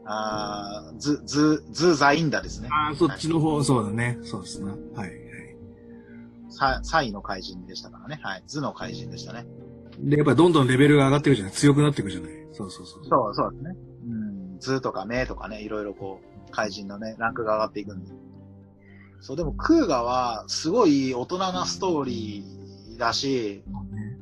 [0.07, 2.69] あーズ、ズ、ズザインダですね。
[2.71, 4.19] ああ、そっちの方、そうだね。
[4.23, 4.73] そうですな。
[4.73, 4.77] はい。
[4.97, 5.25] はい
[6.55, 8.21] ササイの怪人でしたからね。
[8.23, 8.43] はい。
[8.47, 9.45] ズの怪人でしたね。
[9.99, 13.05] で、やっぱりどんどんレベルが上がっていくじゃない強くなっていくじゃないそうそうそう。
[13.05, 13.77] そう、そうですね。
[14.07, 14.15] う
[14.57, 14.59] ん。
[14.61, 18.13] ズとかメとかね、いろいろこう、怪人のね、ランクが上がっていくんで。
[19.21, 24.19] そう、でもクーガはすごい大人なストーリーだし、ね。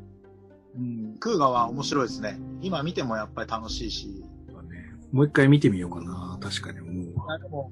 [0.77, 2.41] うん、クーガは面白いですね。
[2.63, 4.25] 今見てもやっぱり楽しいし。
[4.51, 6.39] そうねもう一回見てみようかな。
[6.41, 7.35] 確かに思うわ。
[7.35, 7.71] あでも、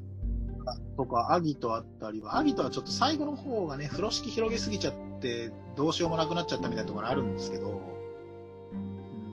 [0.66, 7.80] あとか、アギトあったりは、アギトはちょっと最後の方がね、風呂敷広げすぎちゃって、どうしようもなくなっちゃったみたいなところあるんですけど、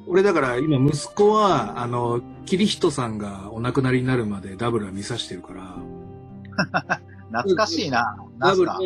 [0.08, 7.00] 俺だから今息子は、あの、キリヒトさんがお亡くなりになるまでダブルは見さしてるから、
[7.30, 8.18] 懐かしいな。
[8.40, 8.80] ダブルは、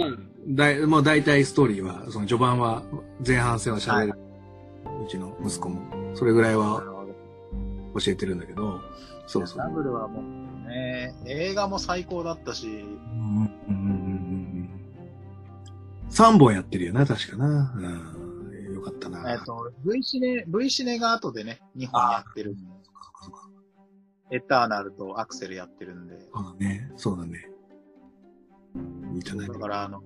[0.49, 2.83] だいもう大体ストーリーは、その序盤は、
[3.25, 4.19] 前半戦は喋る。
[5.05, 5.81] うちの息子も。
[6.15, 6.83] それぐらいなは
[7.99, 8.79] 教えてるんだけど、
[9.27, 9.57] そうそう。
[9.59, 12.85] ダブルはもうね、映画も最高だったし、うんうん
[13.67, 14.69] うんうん
[16.09, 17.73] 3本やってるよな、確かな。
[17.75, 18.20] うん。
[18.83, 19.31] よかったな。
[19.31, 22.61] えっ、と、V シネ、V シネが後でね、2本やってるんで、
[24.31, 26.91] エターナルとアクセルやってるんで、そうだね。
[26.95, 27.49] そうだね。
[29.13, 29.47] 見たね。
[29.47, 30.01] だからあの、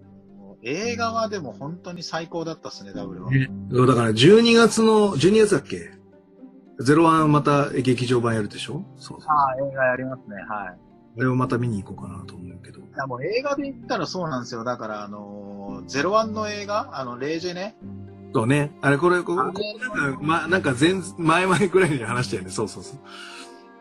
[0.64, 3.32] 映画はでも本当に最高だったっすね、ダブルは。
[3.32, 5.92] ねだから12月の、12月だっけ？
[6.80, 8.84] ゼロワンまた劇場版やるでしょ？
[8.98, 9.30] そうそう。
[9.30, 10.78] ああ、映画やりますね、はい。
[11.18, 12.82] あれをまた見に行こうかなと思うけど。
[12.82, 14.64] いやもう映画で言ったらそうなんですよ。
[14.64, 17.78] だからあのー、ゼロワンの映画、あの、レージェね。
[18.34, 18.72] そうね。
[18.82, 19.62] あれ、これ、こあこ
[19.96, 22.50] なんか、ま、なんか前、前々くらいに話したよね。
[22.50, 23.00] そうそうそう。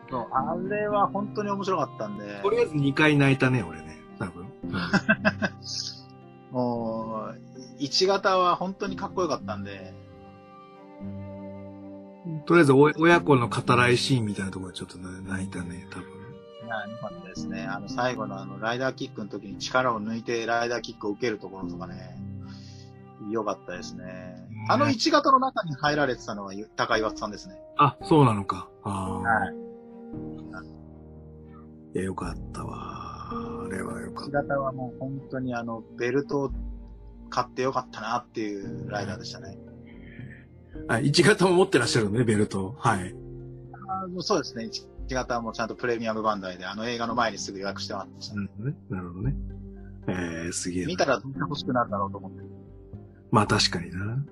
[0.09, 3.97] そう、あれは本当に面白かったんで、とりあえず2回泣いたね、俺ね。
[4.19, 4.45] 多分。
[6.51, 9.93] もう、1型は本当にかっこよかったんで、
[12.45, 16.07] とりあえずお、親子の語らいシーンみたいなところでちょっと泣いたね、多分。
[16.65, 17.63] いや、よかったですね。
[17.63, 22.17] あの、最後のあの、ライダーキックの時に力を抜いてライダーキックを受けるところとかね、
[23.31, 24.35] よかったですね。
[24.69, 27.55] あの1型の中に入られてたのは高岩さんですね。
[27.77, 28.69] あ、そうなのか。
[28.83, 29.19] ああ。
[29.19, 29.55] はい。
[31.95, 33.29] いや、よかったわ。
[33.31, 34.41] あれはよかっ1た。
[34.41, 36.51] 型はもう本当にあの、ベルトを
[37.29, 39.57] 買ってよかったなっていうライダーでしたね。
[40.87, 42.75] あ、1型も持ってらっしゃるのね、ベルト。
[42.79, 43.15] はい。
[43.87, 44.65] あのそうですね。
[45.09, 48.35] 1型はもうちゃんとプレミアムバンダイで、あの映画の前にすぐ予約してました。
[48.35, 48.75] なるほどね。
[48.89, 49.35] なるほどね。
[50.07, 50.87] えー、すげえな。
[50.87, 52.44] 見たらどんな欲しくなるだろうと思って。
[53.35, 53.99] まあ確かにな。
[53.99, 54.29] うん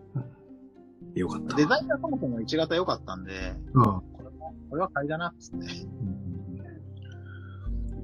[1.15, 1.57] よかったわ。
[1.57, 3.83] デザインがそもそも1型良かったんで、うん。
[3.83, 5.67] これも、これは買いだな、つって。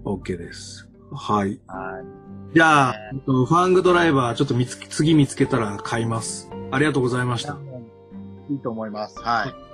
[0.04, 0.89] OK です。
[1.12, 1.60] はい。
[1.66, 2.04] は
[2.52, 2.54] い。
[2.54, 6.52] じゃあ、ねえっとファングドライバー、ちょっと見つけ、次見つけたら買います。
[6.70, 7.58] ありがとうございました。
[8.50, 9.20] いいと思います。
[9.20, 9.69] はい。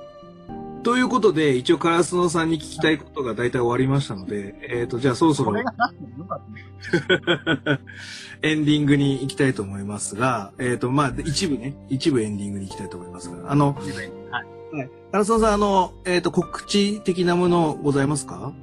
[0.86, 7.80] ということで、一応カラスノさんに聞きたいことが大体終わりましたので、えっ、と、じゃあそろそろこれがなくてもよかったね。
[8.44, 14.90] エンディングに行きたいと思いますが、えっ、と、まあ、一部ね、一部エンディングに行きたいと思いますが、あの、はい。
[15.12, 18.54] カラスノさん、あの、えっ、と、告知的なものございますか？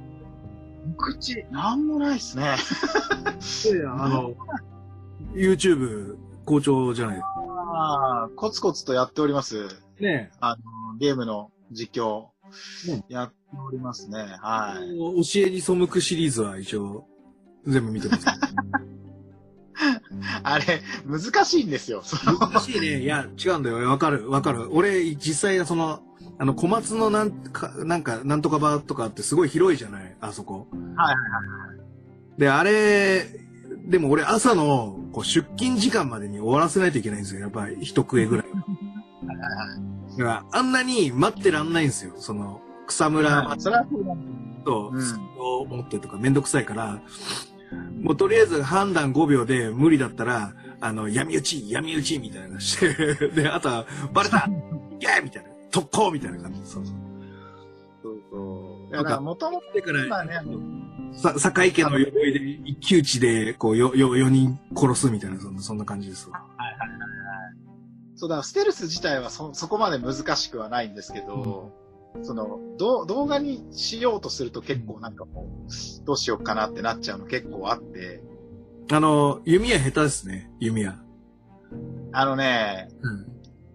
[0.95, 2.55] 口、なんもないっすね。
[3.97, 4.33] あの、
[5.33, 6.15] YouTube
[6.45, 9.67] 好調じゃないああ、コツコツとやっております。
[9.99, 12.25] ねあの、ゲームの実況
[12.87, 13.35] ね、やって
[13.67, 14.19] おりますね。
[14.41, 14.97] はい。
[14.97, 17.05] 教えに背くシリーズは一応、
[17.65, 18.25] 全部見てます。
[20.43, 22.03] あれ、難しいんですよ。
[22.39, 23.01] 難しいね。
[23.01, 23.77] いや、違うんだよ。
[23.89, 24.69] わかる、わかる。
[24.71, 26.01] 俺、実際、その、
[26.37, 30.15] あの、小松のなんか、なんか、なんとか場とかってすごい広いじゃない？
[30.21, 30.67] あそこ。
[30.95, 31.15] はい
[32.37, 33.27] で、あれ、
[33.85, 37.41] でも俺朝のこう出勤時間までに終わらせないといけないんですよ。
[37.41, 38.45] やっぱり一食えぐらい。
[38.47, 38.52] はいはい
[40.13, 40.19] はい。
[40.19, 42.13] だから、あんなに待ってらんないんですよ。
[42.17, 47.01] その、草むらまあそうなんだと、うんを持ってとかめんどくさいから、
[48.01, 54.41] もうとりあえず判断5秒で無理だったら、あの、闇討ち、闇討ちみたいなして、 で、あとは、バレたい
[54.99, 55.49] けみたいな。
[55.71, 56.59] 特攻みたいな感じ。
[56.65, 56.95] そうそう。
[58.03, 58.93] そうそう。
[58.93, 59.65] なんかだから、もともと、
[60.09, 60.39] まあね、
[61.13, 62.39] さ、坂井家の鎧で
[62.69, 66.43] 一騎打ちで、こう、よ、よ、4人殺すみたいな、そんな、そんな感じですわ。
[68.23, 71.73] そうだ、ステルス自体はそ、そこまで難しくはないんですけど、
[72.21, 78.23] その、ど動画にしようとすると結構なんかもう、どうしようかなってなっちゃうの結構あって、
[78.93, 80.97] あの、弓矢下手ですね、弓矢。
[82.13, 83.27] あのね、うん。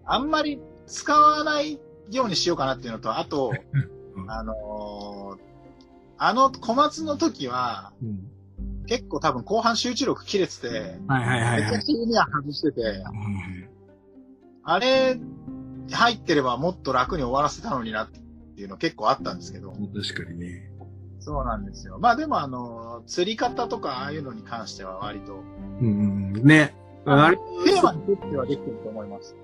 [0.03, 1.79] あんまり使わない
[2.09, 3.53] ようにしようかなっていうのと、あと
[4.15, 5.39] う、んあのー
[6.17, 8.31] あの小松の時は、うん。
[8.87, 10.69] 結構多分後半集中力切れてて、
[11.07, 11.83] はいはいはいはいめちゃく。
[11.83, 13.69] ちゃ弓矢外してて、うん
[14.71, 15.19] あれ、
[15.91, 18.19] 入ってればもっと楽に終わらせたのになって
[18.61, 20.71] いうの結構あったんですけど、確かにね。
[21.19, 21.97] そうなんですよ。
[21.99, 25.43] まあでもあの、釣り方とかああいうのに関しては割と、
[25.81, 26.43] うんうん。
[26.43, 26.75] ね。
[27.05, 29.35] あれ、テーマにとってはできてると思います。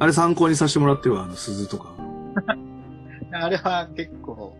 [0.00, 1.94] あれ参考にさせてもらっては、あの、鈴とか。
[3.30, 4.56] あれは結構、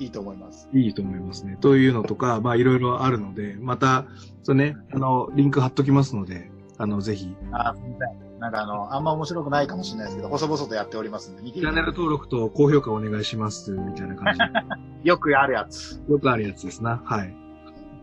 [0.00, 0.68] いいと思います。
[0.72, 1.58] いいと思いますね。
[1.60, 4.06] というのとか、まあいろいろあるので、また、
[4.42, 8.23] そうね、あの、リンク貼っときますので、あの、ぜひ、あ、すみません。
[8.44, 14.40] なんかあの、あんま面白くないかもしれないですけど、細々とやっておりますんで、見てチャンネル登録と高評価お願いします、みたいな感じ。
[15.08, 16.02] よくあるやつ。
[16.08, 17.00] よくあるやつですな。
[17.04, 17.34] はい。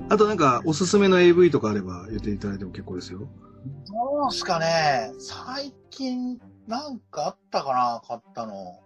[0.09, 3.19] あとなんか、おすすめの AV とかあれば言っていただいても結構ですよ。
[3.19, 8.79] どうすかね最近、なんかあったかな買ったの。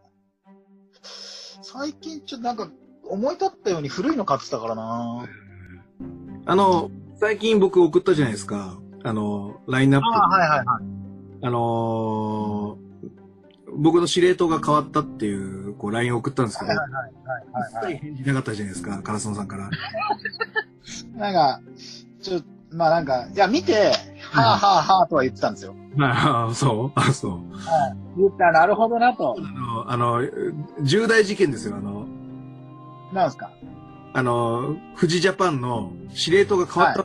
[1.61, 2.67] 最近ちょっとなんか、
[3.07, 5.25] 思い立ったように古いの買ってたからな
[6.47, 8.77] あの、最近僕送ったじゃないですか。
[9.03, 10.07] あの、ラインナップ。
[10.07, 11.04] あはいはいはい。
[11.45, 12.85] あのー
[13.77, 19.69] 僕の司令塔が変わったっていう、こう、LINE を送ったんですけど、はいはいはいはい一切返事なかったじゃないですか、カラスノさんから。
[21.17, 21.59] なんか、
[22.21, 22.39] ちょ、
[22.71, 23.91] まあなんか、いや見て、
[24.31, 25.75] はあはあはあとは言ってたんですよ。
[25.97, 26.91] まあ、そう？
[26.95, 27.31] あ、そう。
[27.31, 27.37] は
[27.89, 27.97] い。
[28.17, 29.41] 言ったらなるほどなとあ。
[29.41, 30.21] の、あの、
[30.83, 32.05] 重大事件ですよ、あの、
[33.13, 33.49] なんですか？
[34.13, 36.95] あの、富士ジャパンの司令塔が変わっ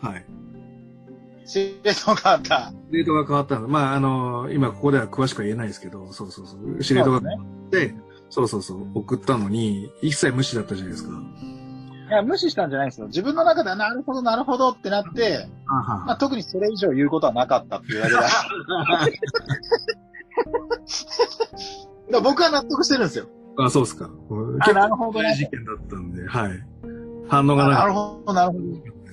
[0.00, 0.08] た。
[0.08, 0.24] はい。
[1.46, 2.72] 司令塔があった。
[2.90, 3.68] 司令塔が変わったの。
[3.68, 6.82] まあ、あの、今ここでは詳しくは言えないですけど、そうそうそう。
[6.82, 7.94] 司令塔が変わって、
[8.28, 11.10] そうそうそう、送ったのに、一切無視だったじゃないですか。
[12.08, 13.06] いや、無視したんじゃないんですよ。
[13.08, 18.20] 自分の中ではなるほどなるほどってなって、まあ、特にそれ以上言うことはなかったっていうだけだ。
[22.12, 23.26] だ 僕は納得してるんですよ。
[23.58, 24.08] あ、そうですか。
[24.30, 25.36] うんあ、なるほどな重大。
[25.36, 26.66] 事件だったんで、はい。
[27.28, 28.64] 反応があなかっなるほど、なるほど。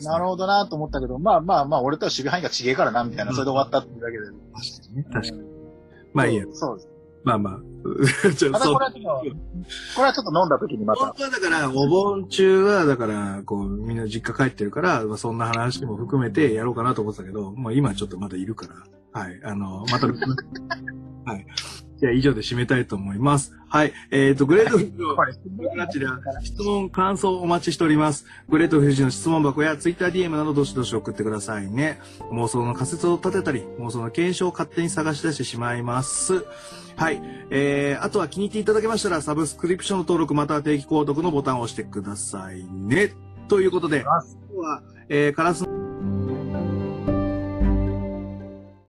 [0.04, 0.12] た。
[0.12, 4.26] なるほどなと思ったけど、まあまあまあ、俺とは守備範囲が違えからな、みたいな、それで終わったっていうだけで。
[4.26, 5.04] 確かにね。
[5.12, 5.42] 確かに。
[6.14, 6.46] まあいいや。
[6.54, 6.90] そうです。
[7.24, 7.60] まあまあ。
[8.36, 9.26] ちょまたそうこれはちょっと、こ
[9.98, 11.02] れはちょっと飲んだ時にまた。
[11.02, 18.68] 本当はだから、お盆中は、だから、こう、みんな実家帰ってるから、まあ、そんな話も含めてやろうかなと思ってたけど、もう今ちょっとまだいるか
[19.14, 19.40] ら、はい。
[19.44, 21.46] あの、また、 はい。
[22.04, 23.54] じゃあ以上で締めたいと思います。
[23.70, 23.94] はい。
[24.12, 25.40] えっ、と、グレートフッドこれ、こ
[25.90, 28.26] ちら、質問、感想お待ちしております。
[28.50, 32.02] グレート富士の質問箱や TwitterDM などどしどし送ってくださいね。
[32.34, 36.46] 妄想の仮説を立てたり、妄想の検証を勝手に探し出してしまいます。
[36.98, 37.22] はい。
[37.50, 43.14] えー、あとは気に入っていただけましたら、サブスクリプションの登録または定期購読のボタンを押してくださいね。
[43.48, 45.83] ということで、今日は、えー、カラスの